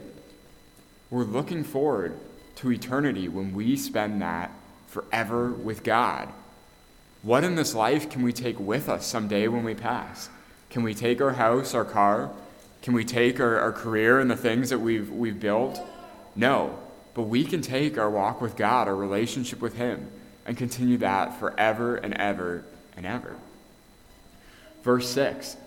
we're 1.10 1.26
looking 1.26 1.66
forward 1.66 2.18
to 2.56 2.72
eternity 2.72 3.28
when 3.28 3.54
we 3.54 3.76
spend 3.76 4.22
that 4.22 4.50
forever 4.88 5.50
with 5.50 5.84
God. 5.84 6.30
What 7.22 7.44
in 7.44 7.56
this 7.56 7.76
life 7.76 8.10
can 8.10 8.22
we 8.22 8.32
take 8.32 8.58
with 8.58 8.88
us 8.88 9.06
someday 9.06 9.50
when 9.50 9.66
we 9.66 9.76
pass? 9.76 10.30
Can 10.70 10.84
we 10.84 10.94
take 10.94 11.20
our 11.20 11.34
house, 11.34 11.74
our 11.74 11.84
car? 11.84 12.32
Can 12.82 12.94
we 12.94 13.04
take 13.04 13.42
our, 13.42 13.60
our 13.60 13.74
career 13.74 14.22
and 14.22 14.32
the 14.32 14.38
things 14.38 14.70
that 14.70 14.80
we've, 14.80 15.12
we've 15.12 15.42
built? 15.42 15.82
No. 16.34 16.80
But 17.14 17.24
we 17.24 17.44
can 17.44 17.62
take 17.62 17.98
our 17.98 18.10
walk 18.10 18.40
with 18.40 18.56
God, 18.56 18.88
our 18.88 18.96
relationship 18.96 19.60
with 19.60 19.76
Him, 19.76 20.10
and 20.46 20.56
continue 20.56 20.96
that 21.00 21.38
forever 21.42 21.98
and 21.98 22.14
ever 22.14 22.64
and 22.96 23.06
ever. 23.06 23.36
Verse 24.86 25.10
6 25.10 25.58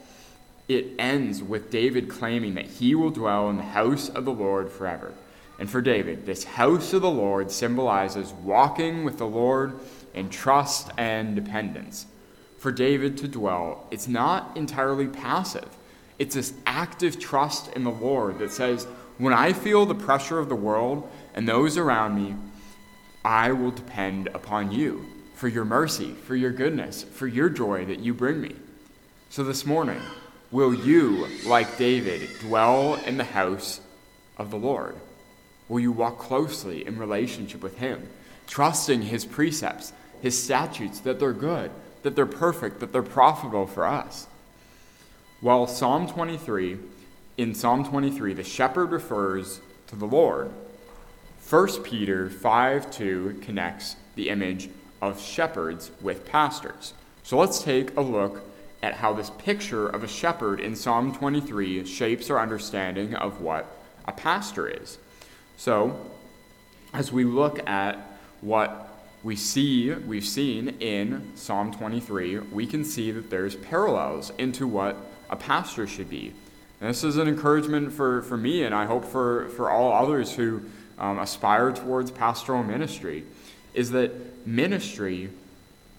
it 0.69 0.93
ends 0.99 1.43
with 1.43 1.71
David 1.71 2.11
claiming 2.11 2.55
that 2.55 2.67
he 2.67 2.95
will 2.95 3.11
dwell 3.11 3.49
in 3.49 3.57
the 3.57 3.63
house 3.63 4.11
of 4.11 4.27
the 4.27 4.33
Lord 4.33 4.71
forever. 4.71 5.15
And 5.59 5.69
for 5.69 5.81
David, 5.81 6.27
this 6.27 6.45
house 6.45 6.93
of 6.93 7.01
the 7.01 7.11
Lord 7.11 7.51
symbolizes 7.51 8.33
walking 8.33 9.03
with 9.03 9.17
the 9.17 9.27
Lord 9.27 9.81
in 10.13 10.29
trust 10.29 10.91
and 10.99 11.35
dependence. 11.35 12.05
For 12.59 12.71
David 12.71 13.17
to 13.19 13.29
dwell, 13.29 13.87
it's 13.91 14.07
not 14.07 14.57
entirely 14.57 15.09
passive. 15.09 15.69
It's 16.19 16.35
this 16.35 16.53
active 16.67 17.19
trust 17.19 17.73
in 17.73 17.83
the 17.83 17.91
Lord 17.91 18.39
that 18.39 18.53
says, 18.53 18.85
when 19.17 19.33
I 19.33 19.55
feel 19.55 19.87
the 19.87 19.95
pressure 19.95 20.39
of 20.39 20.51
the 20.51 20.55
world 20.55 21.11
and 21.35 21.49
those 21.49 21.79
around 21.79 22.15
me, 22.15 22.37
I 23.25 23.53
will 23.53 23.71
depend 23.71 24.29
upon 24.29 24.71
you 24.71 25.07
for 25.35 25.49
your 25.49 25.65
mercy, 25.65 26.13
for 26.13 26.37
your 26.37 26.53
goodness, 26.53 27.03
for 27.03 27.27
your 27.27 27.49
joy 27.49 27.87
that 27.87 28.01
you 28.01 28.13
bring 28.13 28.41
me. 28.41 28.55
So 29.31 29.45
this 29.45 29.67
morning, 29.67 30.01
will 30.51 30.75
you, 30.75 31.29
like 31.45 31.77
David, 31.77 32.31
dwell 32.41 32.95
in 32.95 33.19
the 33.19 33.25
house 33.25 33.79
of 34.39 34.51
the 34.51 34.57
Lord? 34.57 34.97
Will 35.69 35.81
you 35.81 35.93
walk 35.93 36.19
closely 36.19 36.87
in 36.87 36.99
relationship 36.99 37.63
with 37.63 37.77
Him, 37.77 38.09
trusting 38.47 39.03
His 39.03 39.27
precepts, 39.27 39.93
His 40.23 40.43
statutes, 40.43 41.01
that 41.01 41.21
they're 41.21 41.35
good, 41.35 41.71
that 42.05 42.17
they're 42.17 42.25
perfect, 42.25 42.81
that 42.81 42.91
they're 42.91 43.03
profitable 43.03 43.67
for 43.67 43.87
us? 43.87 44.27
Well, 45.43 45.67
Psalm 45.67 46.09
23, 46.09 46.79
in 47.37 47.55
Psalm 47.55 47.85
23, 47.85 48.33
the 48.33 48.43
shepherd 48.43 48.91
refers 48.91 49.61
to 49.89 49.97
the 49.97 50.07
Lord. 50.07 50.51
1 51.51 51.83
Peter 51.83 52.31
5 52.31 52.91
2 52.91 53.41
connects 53.43 53.97
the 54.15 54.31
image 54.31 54.71
of 55.03 55.21
shepherds 55.21 55.91
with 56.01 56.27
pastors. 56.27 56.95
So 57.23 57.37
let's 57.37 57.63
take 57.63 57.95
a 57.95 58.01
look 58.01 58.48
at 58.83 58.95
how 58.95 59.13
this 59.13 59.31
picture 59.31 59.89
of 59.89 60.05
a 60.05 60.09
shepherd 60.09 60.61
in 60.61 60.77
Psalm 60.77 61.15
23 61.15 61.85
shapes 61.85 62.31
our 62.31 62.41
understanding 62.41 63.15
of 63.15 63.41
what 63.41 63.67
a 64.07 64.13
pastor 64.13 64.69
is. 64.69 64.99
So, 65.57 65.99
as 66.93 67.13
we 67.13 67.25
look 67.25 67.67
at 67.69 67.99
what 68.41 68.89
we 69.23 69.37
see, 69.37 69.93
we've 69.93 70.25
seen 70.25 70.69
in 70.81 71.33
Psalm 71.35 71.73
23, 71.73 72.39
we 72.39 72.67
can 72.67 72.85
see 72.85 73.11
that 73.11 73.31
there's 73.31 73.57
parallels 73.57 74.33
into 74.39 74.67
what 74.67 74.97
a 75.29 75.37
pastor 75.37 75.87
should 75.87 76.09
be. 76.09 76.33
And 76.81 76.89
this 76.89 77.03
is 77.03 77.17
an 77.17 77.27
encouragement 77.27 77.93
for, 77.93 78.23
for 78.23 78.37
me, 78.37 78.63
and 78.63 78.75
I 78.75 78.87
hope 78.87 79.05
for, 79.05 79.49
for 79.51 79.71
all 79.71 79.93
others 79.93 80.37
who 80.37 80.63
um, 80.99 81.19
aspire 81.19 81.73
towards 81.73 82.11
pastoral 82.13 82.63
ministry, 82.63 83.25
is 83.75 83.91
that 83.91 84.47
ministry 84.47 85.31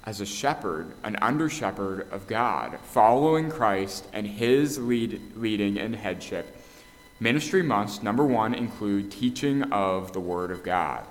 as 0.10 0.19
a 0.19 0.26
shepherd, 0.26 0.88
an 1.04 1.15
under 1.17 1.48
shepherd 1.48 2.12
of 2.12 2.26
God, 2.26 2.80
following 2.82 3.48
Christ 3.48 4.08
and 4.12 4.26
his 4.26 4.80
lead, 4.80 5.22
leading 5.36 5.78
and 5.78 5.95
headship, 5.95 6.58
ministry 7.19 7.62
must, 7.62 8.02
number 8.02 8.26
one, 8.26 8.56
include 8.56 9.12
teaching 9.12 9.62
of 9.72 10.12
the 10.13 10.19
Word 10.19 10.50
of 10.50 10.63
God. 10.63 11.06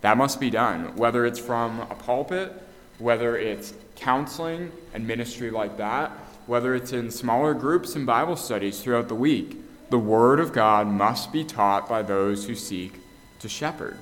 That 0.00 0.16
must 0.16 0.40
be 0.40 0.48
done, 0.48 0.96
whether 0.96 1.26
it's 1.26 1.38
from 1.38 1.80
a 1.80 1.94
pulpit, 1.94 2.50
whether 2.96 3.36
it's 3.36 3.74
counseling 3.96 4.72
and 4.94 5.06
ministry 5.06 5.50
like 5.50 5.76
that, 5.76 6.10
whether 6.46 6.74
it's 6.74 6.94
in 6.94 7.10
smaller 7.10 7.52
groups 7.52 7.96
and 7.96 8.06
Bible 8.06 8.36
studies 8.36 8.80
throughout 8.80 9.08
the 9.08 9.14
week. 9.14 9.58
The 9.90 9.98
Word 9.98 10.40
of 10.40 10.54
God 10.54 10.86
must 10.86 11.34
be 11.34 11.44
taught 11.44 11.86
by 11.86 12.00
those 12.00 12.46
who 12.46 12.54
seek 12.54 12.94
to 13.40 13.48
shepherd. 13.50 13.98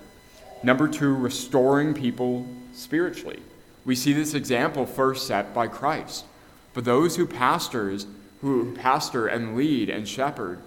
Number 0.62 0.86
two, 0.86 1.16
restoring 1.16 1.94
people 1.94 2.46
spiritually. 2.72 3.40
We 3.86 3.94
see 3.94 4.12
this 4.12 4.34
example 4.34 4.84
first 4.84 5.26
set 5.26 5.54
by 5.54 5.68
Christ. 5.68 6.26
But 6.74 6.84
those 6.84 7.16
who 7.16 7.24
pastors, 7.26 8.06
who 8.42 8.74
pastor 8.74 9.28
and 9.28 9.56
lead 9.56 9.88
and 9.88 10.06
shepherd 10.06 10.58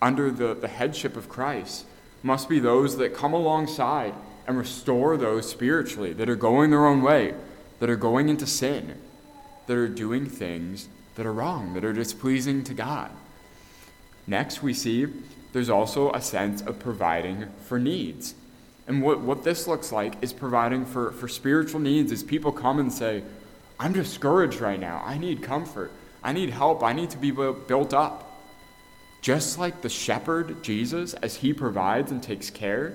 under 0.00 0.30
the, 0.30 0.54
the 0.54 0.66
headship 0.66 1.16
of 1.16 1.28
Christ, 1.28 1.84
must 2.22 2.48
be 2.48 2.58
those 2.58 2.96
that 2.96 3.14
come 3.14 3.34
alongside 3.34 4.14
and 4.46 4.58
restore 4.58 5.16
those 5.16 5.48
spiritually 5.48 6.12
that 6.14 6.28
are 6.28 6.34
going 6.34 6.70
their 6.70 6.86
own 6.86 7.02
way, 7.02 7.34
that 7.78 7.90
are 7.90 7.96
going 7.96 8.28
into 8.28 8.46
sin, 8.46 8.98
that 9.66 9.76
are 9.76 9.88
doing 9.88 10.26
things 10.26 10.88
that 11.14 11.26
are 11.26 11.32
wrong, 11.32 11.74
that 11.74 11.84
are 11.84 11.92
displeasing 11.92 12.64
to 12.64 12.74
God. 12.74 13.10
Next, 14.26 14.62
we 14.62 14.72
see 14.72 15.06
there's 15.52 15.70
also 15.70 16.10
a 16.12 16.22
sense 16.22 16.62
of 16.62 16.78
providing 16.78 17.48
for 17.66 17.78
needs. 17.78 18.34
And 18.86 19.02
what, 19.02 19.20
what 19.20 19.44
this 19.44 19.66
looks 19.66 19.92
like 19.92 20.22
is 20.22 20.32
providing 20.32 20.84
for, 20.84 21.12
for 21.12 21.28
spiritual 21.28 21.80
needs 21.80 22.10
as 22.10 22.22
people 22.22 22.52
come 22.52 22.78
and 22.78 22.92
say, 22.92 23.22
I'm 23.78 23.92
discouraged 23.92 24.60
right 24.60 24.80
now. 24.80 25.02
I 25.04 25.18
need 25.18 25.42
comfort. 25.42 25.92
I 26.22 26.32
need 26.32 26.50
help. 26.50 26.82
I 26.82 26.92
need 26.92 27.10
to 27.10 27.18
be 27.18 27.30
built 27.30 27.94
up. 27.94 28.28
Just 29.20 29.58
like 29.58 29.82
the 29.82 29.88
shepherd, 29.88 30.62
Jesus, 30.64 31.14
as 31.14 31.36
he 31.36 31.52
provides 31.52 32.10
and 32.10 32.22
takes 32.22 32.50
care, 32.50 32.94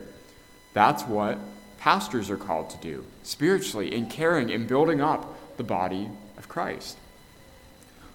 that's 0.74 1.04
what 1.04 1.40
pastors 1.78 2.30
are 2.30 2.38
called 2.38 2.70
to 2.72 2.78
do 2.78 3.06
spiritually 3.24 3.94
in 3.94 4.08
caring 4.08 4.52
and 4.52 4.68
building 4.68 5.00
up 5.00 5.58
the 5.58 5.64
body 5.64 6.10
of 6.38 6.50
Christ. 6.50 6.98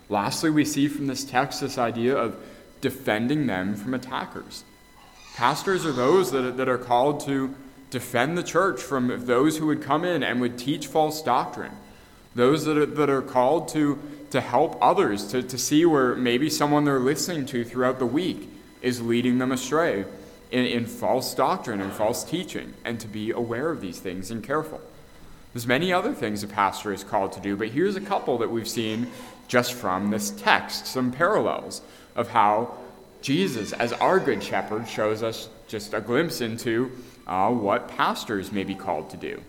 Lastly, 0.08 0.50
we 0.50 0.64
see 0.64 0.88
from 0.88 1.06
this 1.06 1.24
text 1.24 1.60
this 1.60 1.78
idea 1.78 2.16
of 2.16 2.36
defending 2.82 3.46
them 3.46 3.76
from 3.76 3.94
attackers. 3.94 4.64
Pastors 5.34 5.86
are 5.86 5.92
those 5.92 6.30
that, 6.32 6.56
that 6.56 6.68
are 6.68 6.78
called 6.78 7.20
to 7.26 7.54
defend 7.90 8.36
the 8.36 8.42
church 8.42 8.80
from 8.80 9.26
those 9.26 9.58
who 9.58 9.66
would 9.66 9.82
come 9.82 10.04
in 10.04 10.22
and 10.22 10.40
would 10.40 10.58
teach 10.58 10.86
false 10.86 11.22
doctrine. 11.22 11.72
Those 12.34 12.64
that 12.64 12.78
are, 12.78 12.86
that 12.86 13.10
are 13.10 13.22
called 13.22 13.68
to, 13.68 13.98
to 14.30 14.40
help 14.40 14.78
others, 14.80 15.28
to, 15.28 15.42
to 15.42 15.58
see 15.58 15.84
where 15.84 16.14
maybe 16.14 16.48
someone 16.48 16.84
they're 16.84 16.98
listening 16.98 17.46
to 17.46 17.64
throughout 17.64 17.98
the 17.98 18.06
week 18.06 18.48
is 18.80 19.02
leading 19.02 19.38
them 19.38 19.52
astray 19.52 20.04
in, 20.50 20.64
in 20.64 20.86
false 20.86 21.34
doctrine 21.34 21.80
and 21.80 21.92
false 21.92 22.24
teaching, 22.24 22.74
and 22.84 23.00
to 23.00 23.08
be 23.08 23.30
aware 23.30 23.70
of 23.70 23.80
these 23.80 24.00
things 24.00 24.30
and 24.30 24.42
careful. 24.42 24.80
There's 25.52 25.66
many 25.66 25.92
other 25.92 26.14
things 26.14 26.42
a 26.42 26.48
pastor 26.48 26.92
is 26.92 27.04
called 27.04 27.32
to 27.32 27.40
do, 27.40 27.56
but 27.56 27.68
here's 27.68 27.96
a 27.96 28.00
couple 28.00 28.38
that 28.38 28.50
we've 28.50 28.68
seen 28.68 29.08
just 29.48 29.74
from 29.74 30.10
this 30.10 30.30
text, 30.30 30.86
some 30.86 31.12
parallels 31.12 31.82
of 32.16 32.28
how 32.28 32.74
Jesus, 33.22 33.72
as 33.72 33.92
our 33.94 34.18
good 34.18 34.42
shepherd, 34.42 34.88
shows 34.88 35.22
us 35.22 35.48
just 35.68 35.94
a 35.94 36.00
glimpse 36.00 36.40
into 36.40 36.90
uh, 37.26 37.50
what 37.50 37.88
pastors 37.88 38.52
may 38.52 38.64
be 38.64 38.74
called 38.74 39.08
to 39.10 39.16
do. 39.16 39.40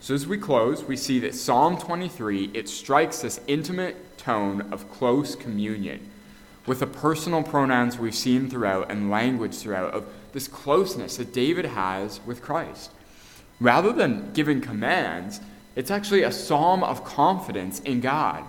So 0.00 0.14
as 0.14 0.26
we 0.26 0.36
close, 0.36 0.84
we 0.84 0.96
see 0.96 1.20
that 1.20 1.34
Psalm 1.34 1.78
23, 1.78 2.50
it 2.52 2.68
strikes 2.68 3.22
this 3.22 3.40
intimate 3.46 4.18
tone 4.18 4.72
of 4.72 4.90
close 4.90 5.34
communion 5.34 6.10
with 6.66 6.80
the 6.80 6.86
personal 6.86 7.42
pronouns 7.42 7.98
we've 7.98 8.14
seen 8.14 8.50
throughout 8.50 8.90
and 8.90 9.10
language 9.10 9.54
throughout 9.54 9.94
of 9.94 10.06
this 10.32 10.48
closeness 10.48 11.16
that 11.16 11.32
David 11.32 11.64
has 11.66 12.20
with 12.26 12.42
Christ. 12.42 12.90
Rather 13.60 13.92
than 13.92 14.32
giving 14.32 14.60
commands, 14.60 15.40
it's 15.76 15.90
actually 15.90 16.22
a 16.22 16.32
psalm 16.32 16.82
of 16.82 17.04
confidence 17.04 17.80
in 17.80 18.00
God. 18.00 18.44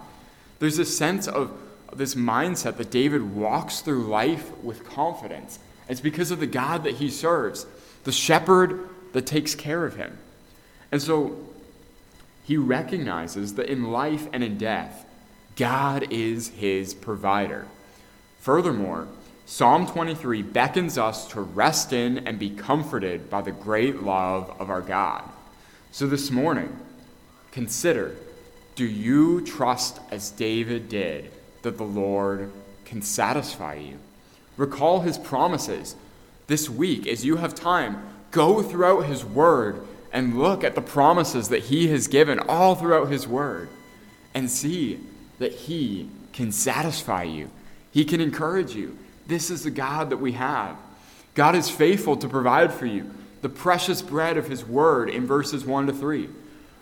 There's 0.59 0.79
a 0.79 0.85
sense 0.85 1.27
of 1.27 1.51
this 1.97 2.15
mindset 2.15 2.77
that 2.77 2.91
David 2.91 3.35
walks 3.35 3.81
through 3.81 4.05
life 4.07 4.55
with 4.63 4.85
confidence. 4.85 5.59
It's 5.87 6.01
because 6.01 6.31
of 6.31 6.39
the 6.39 6.47
God 6.47 6.83
that 6.83 6.95
he 6.95 7.09
serves, 7.09 7.65
the 8.03 8.11
shepherd 8.11 8.89
that 9.13 9.25
takes 9.25 9.55
care 9.55 9.85
of 9.85 9.95
him. 9.95 10.17
And 10.91 11.01
so 11.01 11.37
he 12.43 12.57
recognizes 12.57 13.55
that 13.55 13.69
in 13.69 13.91
life 13.91 14.27
and 14.33 14.43
in 14.43 14.57
death, 14.57 15.05
God 15.55 16.11
is 16.11 16.49
his 16.49 16.93
provider. 16.93 17.65
Furthermore, 18.39 19.07
Psalm 19.45 19.87
23 19.87 20.41
beckons 20.41 20.97
us 20.97 21.27
to 21.29 21.41
rest 21.41 21.93
in 21.93 22.19
and 22.27 22.39
be 22.39 22.49
comforted 22.49 23.29
by 23.29 23.41
the 23.41 23.51
great 23.51 24.01
love 24.01 24.55
of 24.59 24.69
our 24.69 24.81
God. 24.81 25.23
So 25.91 26.07
this 26.07 26.31
morning, 26.31 26.77
consider 27.51 28.15
do 28.75 28.85
you 28.85 29.41
trust 29.41 29.99
as 30.11 30.31
David 30.31 30.89
did 30.89 31.31
that 31.65 31.77
the 31.77 31.83
Lord 31.83 32.51
can 32.85 33.01
satisfy 33.01 33.75
you. 33.75 33.99
Recall 34.55 35.01
his 35.01 35.17
promises. 35.17 35.95
This 36.47 36.69
week, 36.69 37.07
as 37.07 37.25
you 37.25 37.35
have 37.37 37.53
time, 37.53 38.01
go 38.31 38.61
throughout 38.61 39.05
his 39.05 39.25
word 39.25 39.85
and 40.13 40.39
look 40.39 40.63
at 40.63 40.75
the 40.75 40.81
promises 40.81 41.49
that 41.49 41.63
he 41.63 41.87
has 41.89 42.07
given 42.07 42.39
all 42.39 42.75
throughout 42.75 43.11
his 43.11 43.27
word 43.27 43.67
and 44.33 44.49
see 44.49 44.99
that 45.39 45.51
he 45.51 46.09
can 46.31 46.51
satisfy 46.51 47.23
you. 47.23 47.49
He 47.91 48.05
can 48.05 48.21
encourage 48.21 48.75
you. 48.75 48.97
This 49.27 49.49
is 49.49 49.63
the 49.63 49.71
God 49.71 50.09
that 50.11 50.17
we 50.17 50.33
have. 50.33 50.77
God 51.33 51.55
is 51.55 51.69
faithful 51.69 52.15
to 52.17 52.29
provide 52.29 52.73
for 52.73 52.85
you 52.85 53.11
the 53.41 53.49
precious 53.49 54.01
bread 54.01 54.37
of 54.37 54.47
his 54.47 54.65
word 54.65 55.09
in 55.09 55.25
verses 55.25 55.65
1 55.65 55.87
to 55.87 55.93
3. 55.93 56.29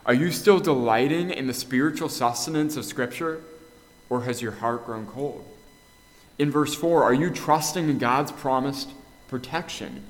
Are 0.05 0.13
you 0.13 0.31
still 0.31 0.59
delighting 0.59 1.29
in 1.29 1.47
the 1.47 1.53
spiritual 1.53 2.09
sustenance 2.09 2.75
of 2.75 2.85
Scripture? 2.85 3.41
Or 4.09 4.23
has 4.23 4.41
your 4.41 4.51
heart 4.53 4.85
grown 4.85 5.05
cold? 5.07 5.45
In 6.37 6.51
verse 6.51 6.73
4, 6.75 7.03
are 7.03 7.13
you 7.13 7.29
trusting 7.29 7.89
in 7.89 7.97
God's 7.97 8.31
promised 8.31 8.89
protection? 9.27 10.03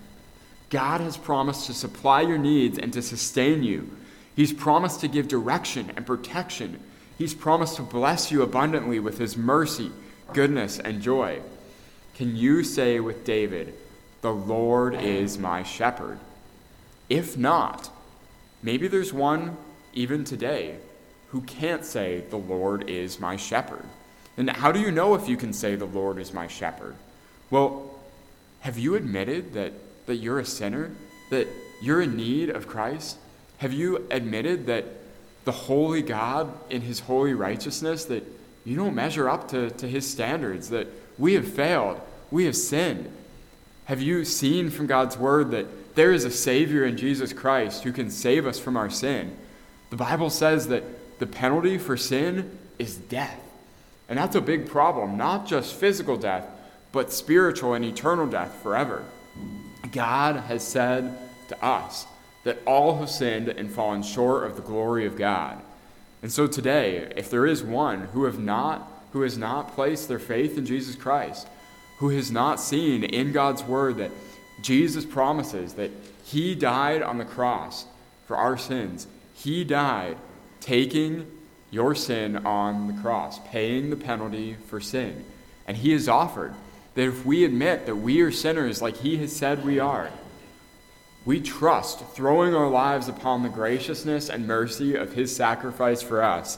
God 0.70 1.02
has 1.02 1.18
promised 1.18 1.68
to 1.68 1.74
supply 1.74 2.22
your 2.22 2.38
needs 2.38 2.78
and 2.78 2.92
to 2.94 3.02
sustain 3.02 3.64
you. 3.64 3.96
He's 4.36 4.54
promised 4.54 5.02
to 5.02 5.08
give 5.08 5.28
direction 5.28 5.92
and 5.96 6.06
protection. 6.06 6.80
He's 7.18 7.34
promised 7.34 7.76
to 7.76 7.84
bless 7.84 8.32
you 8.32 8.42
abundantly 8.42 9.00
with 9.00 9.20
his 9.20 9.38
mercy, 9.38 9.92
goodness, 10.34 10.80
and 10.80 11.02
joy. 11.02 11.42
Can 12.16 12.36
you 12.36 12.64
say 12.64 13.00
with 13.00 13.26
David, 13.26 13.74
The 14.22 14.34
Lord 14.34 14.96
is 14.96 15.38
my 15.38 15.64
shepherd? 15.64 16.20
If 17.10 17.38
not, 17.38 17.90
maybe 18.64 18.88
there's 18.88 19.14
one 19.14 19.58
even 19.94 20.24
today 20.24 20.78
who 21.34 21.42
can't 21.42 21.84
say, 21.84 22.24
The 22.30 22.38
Lord 22.38 22.90
is 22.90 23.20
my 23.20 23.36
shepherd. 23.36 23.84
And 24.38 24.50
how 24.50 24.72
do 24.72 24.80
you 24.80 24.92
know 24.92 25.16
if 25.16 25.28
you 25.28 25.36
can 25.36 25.52
say, 25.52 25.76
The 25.76 25.86
Lord 25.86 26.20
is 26.20 26.32
my 26.32 26.48
shepherd? 26.48 26.96
Well, 27.50 27.90
have 28.60 28.78
you 28.78 28.94
admitted 28.96 29.54
that, 29.54 29.74
that 30.06 30.18
you're 30.18 30.40
a 30.40 30.46
sinner? 30.46 30.92
That 31.32 31.48
you're 31.82 32.04
in 32.04 32.16
need 32.16 32.52
of 32.52 32.68
Christ? 32.68 33.18
Have 33.58 33.74
you 33.74 34.08
admitted 34.12 34.68
that 34.68 34.86
the 35.44 35.52
holy 35.52 36.04
God, 36.04 36.54
in 36.70 36.82
his 36.82 37.00
holy 37.00 37.34
righteousness, 37.34 38.06
that 38.06 38.24
you 38.64 38.76
don't 38.76 38.94
measure 38.94 39.28
up 39.28 39.50
to, 39.50 39.72
to 39.72 39.88
his 39.88 40.10
standards, 40.10 40.70
that 40.70 40.88
we 41.18 41.34
have 41.34 41.48
failed, 41.48 42.00
we 42.30 42.46
have 42.46 42.56
sinned? 42.56 43.12
Have 43.86 44.04
you 44.04 44.24
seen 44.24 44.70
from 44.70 44.86
God's 44.86 45.18
word 45.18 45.50
that 45.50 45.96
there 45.96 46.12
is 46.12 46.26
a 46.26 46.32
Savior 46.32 46.86
in 46.86 46.96
Jesus 46.96 47.34
Christ 47.34 47.84
who 47.84 47.92
can 47.92 48.12
save 48.12 48.46
us 48.46 48.60
from 48.60 48.78
our 48.78 48.92
sin? 48.92 49.36
The 49.90 49.98
Bible 49.98 50.30
says 50.30 50.68
that 50.68 50.84
the 51.24 51.28
penalty 51.28 51.78
for 51.78 51.96
sin 51.96 52.52
is 52.78 52.98
death. 52.98 53.40
And 54.10 54.20
that's 54.20 54.36
a 54.36 54.42
big 54.42 54.68
problem, 54.68 55.16
not 55.16 55.48
just 55.48 55.74
physical 55.74 56.18
death, 56.18 56.46
but 56.92 57.14
spiritual 57.14 57.76
and 57.76 57.86
eternal 57.86 58.28
death 58.28 58.62
forever. 58.62 59.06
God 59.94 60.36
has 60.36 60.68
said 60.68 61.18
to 61.48 61.66
us 61.66 62.06
that 62.44 62.60
all 62.66 62.98
have 62.98 63.10
sinned 63.10 63.48
and 63.48 63.72
fallen 63.72 64.04
short 64.04 64.44
of 64.44 64.58
the 64.58 64.62
glory 64.62 65.06
of 65.06 65.18
God. 65.18 65.62
And 66.22 66.30
so 66.30 66.46
today, 66.46 67.10
if 67.16 67.30
there 67.30 67.46
is 67.46 67.64
one 67.64 68.02
who 68.08 68.26
have 68.26 68.40
not 68.40 68.90
who 69.14 69.22
has 69.22 69.38
not 69.38 69.76
placed 69.76 70.10
their 70.10 70.20
faith 70.20 70.58
in 70.58 70.66
Jesus 70.66 70.96
Christ, 70.96 71.48
who 72.00 72.10
has 72.10 72.32
not 72.32 72.60
seen 72.60 73.06
in 73.06 73.32
God's 73.32 73.64
word 73.64 73.96
that 73.96 74.12
Jesus 74.62 75.06
promises 75.06 75.76
that 75.76 75.92
he 76.26 76.54
died 76.54 77.02
on 77.02 77.18
the 77.18 77.24
cross 77.24 77.86
for 78.28 78.36
our 78.36 78.58
sins. 78.58 79.08
He 79.34 79.64
died 79.64 80.18
taking 80.64 81.28
your 81.72 81.94
sin 81.94 82.38
on 82.46 82.88
the 82.88 83.02
cross, 83.02 83.40
paying 83.48 83.90
the 83.90 83.96
penalty 83.96 84.56
for 84.68 84.80
sin. 84.80 85.26
And 85.68 85.76
he 85.78 85.92
has 85.92 86.08
offered 86.08 86.54
that 86.96 87.08
if 87.08 87.26
we 87.26 87.44
admit 87.44 87.86
that 87.86 87.96
we 87.96 88.22
are 88.22 88.32
sinners 88.32 88.82
like 88.82 88.98
he 88.98 89.18
has 89.18 89.36
said 89.36 89.66
we 89.66 89.80
are, 89.80 90.10
we 91.26 91.40
trust, 91.40 92.06
throwing 92.14 92.54
our 92.54 92.70
lives 92.70 93.08
upon 93.08 93.44
the 93.44 93.50
graciousness 93.50 94.30
and 94.30 94.46
mercy 94.46 94.96
of 94.96 95.14
his 95.14 95.36
sacrifice 95.36 96.02
for 96.02 96.22
us. 96.22 96.58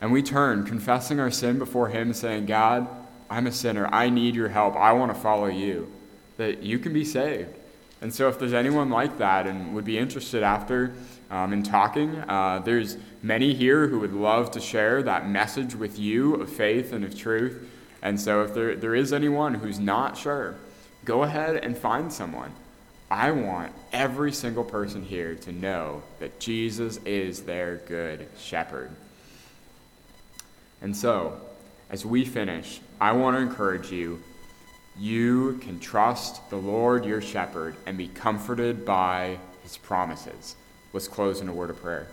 And 0.00 0.12
we 0.12 0.22
turn, 0.22 0.64
confessing 0.64 1.18
our 1.18 1.30
sin 1.30 1.58
before 1.58 1.88
him, 1.88 2.12
saying, 2.12 2.46
God, 2.46 2.86
I'm 3.30 3.46
a 3.46 3.52
sinner. 3.52 3.88
I 3.90 4.10
need 4.10 4.34
your 4.34 4.48
help. 4.48 4.76
I 4.76 4.92
want 4.92 5.14
to 5.14 5.20
follow 5.20 5.46
you. 5.46 5.90
That 6.36 6.62
you 6.62 6.78
can 6.78 6.92
be 6.92 7.04
saved. 7.04 7.54
And 8.02 8.14
so, 8.14 8.28
if 8.28 8.38
there's 8.38 8.52
anyone 8.52 8.90
like 8.90 9.16
that 9.18 9.46
and 9.46 9.74
would 9.74 9.86
be 9.86 9.96
interested 9.96 10.42
after 10.42 10.92
um, 11.30 11.52
in 11.52 11.62
talking, 11.62 12.16
uh, 12.16 12.60
there's 12.64 12.96
many 13.22 13.54
here 13.54 13.88
who 13.88 13.98
would 14.00 14.12
love 14.12 14.50
to 14.52 14.60
share 14.60 15.02
that 15.02 15.28
message 15.28 15.74
with 15.74 15.98
you 15.98 16.34
of 16.36 16.50
faith 16.50 16.92
and 16.92 17.04
of 17.04 17.16
truth. 17.16 17.68
And 18.02 18.20
so, 18.20 18.42
if 18.42 18.54
there, 18.54 18.76
there 18.76 18.94
is 18.94 19.12
anyone 19.12 19.54
who's 19.54 19.78
not 19.78 20.16
sure, 20.16 20.54
go 21.04 21.24
ahead 21.24 21.56
and 21.56 21.76
find 21.76 22.12
someone. 22.12 22.52
I 23.10 23.30
want 23.30 23.72
every 23.92 24.32
single 24.32 24.64
person 24.64 25.02
here 25.02 25.34
to 25.36 25.52
know 25.52 26.02
that 26.20 26.38
Jesus 26.40 26.98
is 27.04 27.42
their 27.42 27.76
good 27.86 28.28
shepherd. 28.38 28.90
And 30.80 30.96
so, 30.96 31.40
as 31.90 32.04
we 32.04 32.24
finish, 32.24 32.80
I 33.00 33.12
want 33.12 33.36
to 33.36 33.42
encourage 33.42 33.90
you 33.90 34.22
you 34.98 35.58
can 35.60 35.78
trust 35.78 36.48
the 36.48 36.56
Lord 36.56 37.04
your 37.04 37.20
shepherd 37.20 37.76
and 37.84 37.98
be 37.98 38.08
comforted 38.08 38.84
by 38.86 39.38
his 39.62 39.76
promises. 39.76 40.56
Let's 40.96 41.08
close 41.08 41.42
in 41.42 41.48
a 41.50 41.52
word 41.52 41.68
of 41.68 41.82
prayer. 41.82 42.06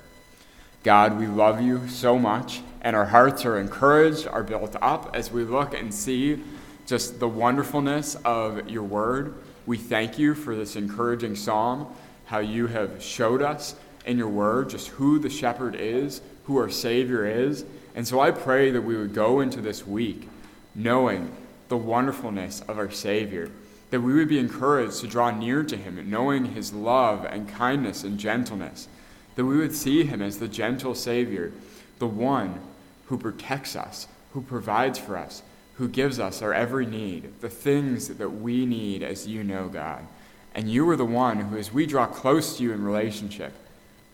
God, 0.83 1.17
we 1.17 1.25
love 1.25 1.61
you 1.61 1.87
so 1.87 2.19
much, 2.19 2.59
and 2.81 2.97
our 2.97 3.05
hearts 3.05 3.45
are 3.45 3.57
encouraged, 3.57 4.27
are 4.27 4.43
built 4.43 4.75
up 4.81 5.15
as 5.15 5.31
we 5.31 5.45
look 5.45 5.73
and 5.73 5.93
see 5.93 6.43
just 6.85 7.17
the 7.21 7.29
wonderfulness 7.29 8.15
of 8.25 8.69
your 8.69 8.83
word. 8.83 9.35
We 9.65 9.77
thank 9.77 10.19
you 10.19 10.35
for 10.35 10.53
this 10.53 10.75
encouraging 10.75 11.37
psalm, 11.37 11.95
how 12.25 12.39
you 12.39 12.67
have 12.67 13.01
showed 13.01 13.41
us 13.41 13.75
in 14.05 14.17
your 14.17 14.27
word 14.27 14.71
just 14.71 14.89
who 14.89 15.17
the 15.17 15.29
shepherd 15.29 15.77
is, 15.79 16.19
who 16.43 16.57
our 16.57 16.69
Savior 16.69 17.25
is. 17.25 17.63
And 17.95 18.05
so 18.05 18.19
I 18.19 18.31
pray 18.31 18.69
that 18.71 18.81
we 18.81 18.97
would 18.97 19.13
go 19.13 19.39
into 19.39 19.61
this 19.61 19.87
week 19.87 20.27
knowing 20.75 21.33
the 21.69 21.77
wonderfulness 21.77 22.59
of 22.67 22.77
our 22.77 22.91
Savior, 22.91 23.49
that 23.93 24.01
we 24.01 24.15
would 24.15 24.27
be 24.27 24.39
encouraged 24.39 25.01
to 25.01 25.07
draw 25.07 25.29
near 25.29 25.61
to 25.61 25.77
him, 25.77 26.09
knowing 26.09 26.45
his 26.45 26.73
love 26.73 27.25
and 27.25 27.47
kindness 27.47 28.03
and 28.03 28.17
gentleness, 28.17 28.87
that 29.35 29.45
we 29.45 29.55
would 29.55 29.75
see 29.75 30.03
him 30.03 30.19
as 30.19 30.39
the 30.39 30.47
gentle 30.47 30.95
Savior, 30.95 31.51
the 31.99 32.07
one 32.07 32.59
who 33.05 33.19
protects 33.19 33.75
us, 33.75 34.07
who 34.31 34.41
provides 34.41 34.97
for 34.97 35.15
us, 35.15 35.43
who 35.75 35.87
gives 35.87 36.19
us 36.19 36.41
our 36.41 36.55
every 36.55 36.87
need, 36.87 37.39
the 37.41 37.51
things 37.51 38.07
that 38.07 38.29
we 38.29 38.65
need 38.65 39.03
as 39.03 39.27
you 39.27 39.43
know, 39.43 39.67
God. 39.67 40.07
And 40.55 40.67
you 40.67 40.89
are 40.89 40.95
the 40.95 41.05
one 41.05 41.41
who, 41.41 41.57
as 41.59 41.71
we 41.71 41.85
draw 41.85 42.07
close 42.07 42.57
to 42.57 42.63
you 42.63 42.71
in 42.71 42.83
relationship, 42.83 43.53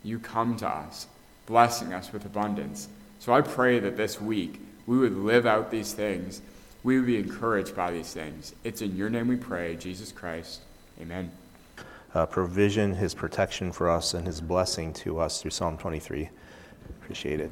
you 0.04 0.20
come 0.20 0.58
to 0.58 0.68
us, 0.68 1.08
blessing 1.46 1.94
us 1.94 2.12
with 2.12 2.26
abundance. 2.26 2.90
So 3.20 3.32
I 3.32 3.40
pray 3.40 3.80
that 3.80 3.96
this 3.96 4.20
week 4.20 4.60
we 4.86 4.98
would 4.98 5.16
live 5.16 5.46
out 5.46 5.72
these 5.72 5.94
things. 5.94 6.42
We 6.84 6.98
would 6.98 7.08
be 7.08 7.18
encouraged 7.18 7.76
by 7.76 7.92
these 7.92 8.14
things. 8.14 8.56
It's 8.64 8.82
in 8.82 8.96
your 8.96 9.10
name 9.10 9.28
we 9.28 9.36
pray, 9.36 9.76
Jesus 9.76 10.12
Christ. 10.12 10.62
Amen. 11.02 11.32
Uh, 12.14 12.26
provision, 12.26 12.94
his 12.94 13.14
protection 13.14 13.72
for 13.72 13.90
us, 13.90 14.14
and 14.14 14.26
his 14.26 14.42
blessing 14.42 14.94
to 14.94 15.20
us 15.20 15.42
through 15.42 15.52
Psalm 15.52 15.78
23. 15.78 16.30
Appreciate 17.02 17.40
it. 17.40 17.48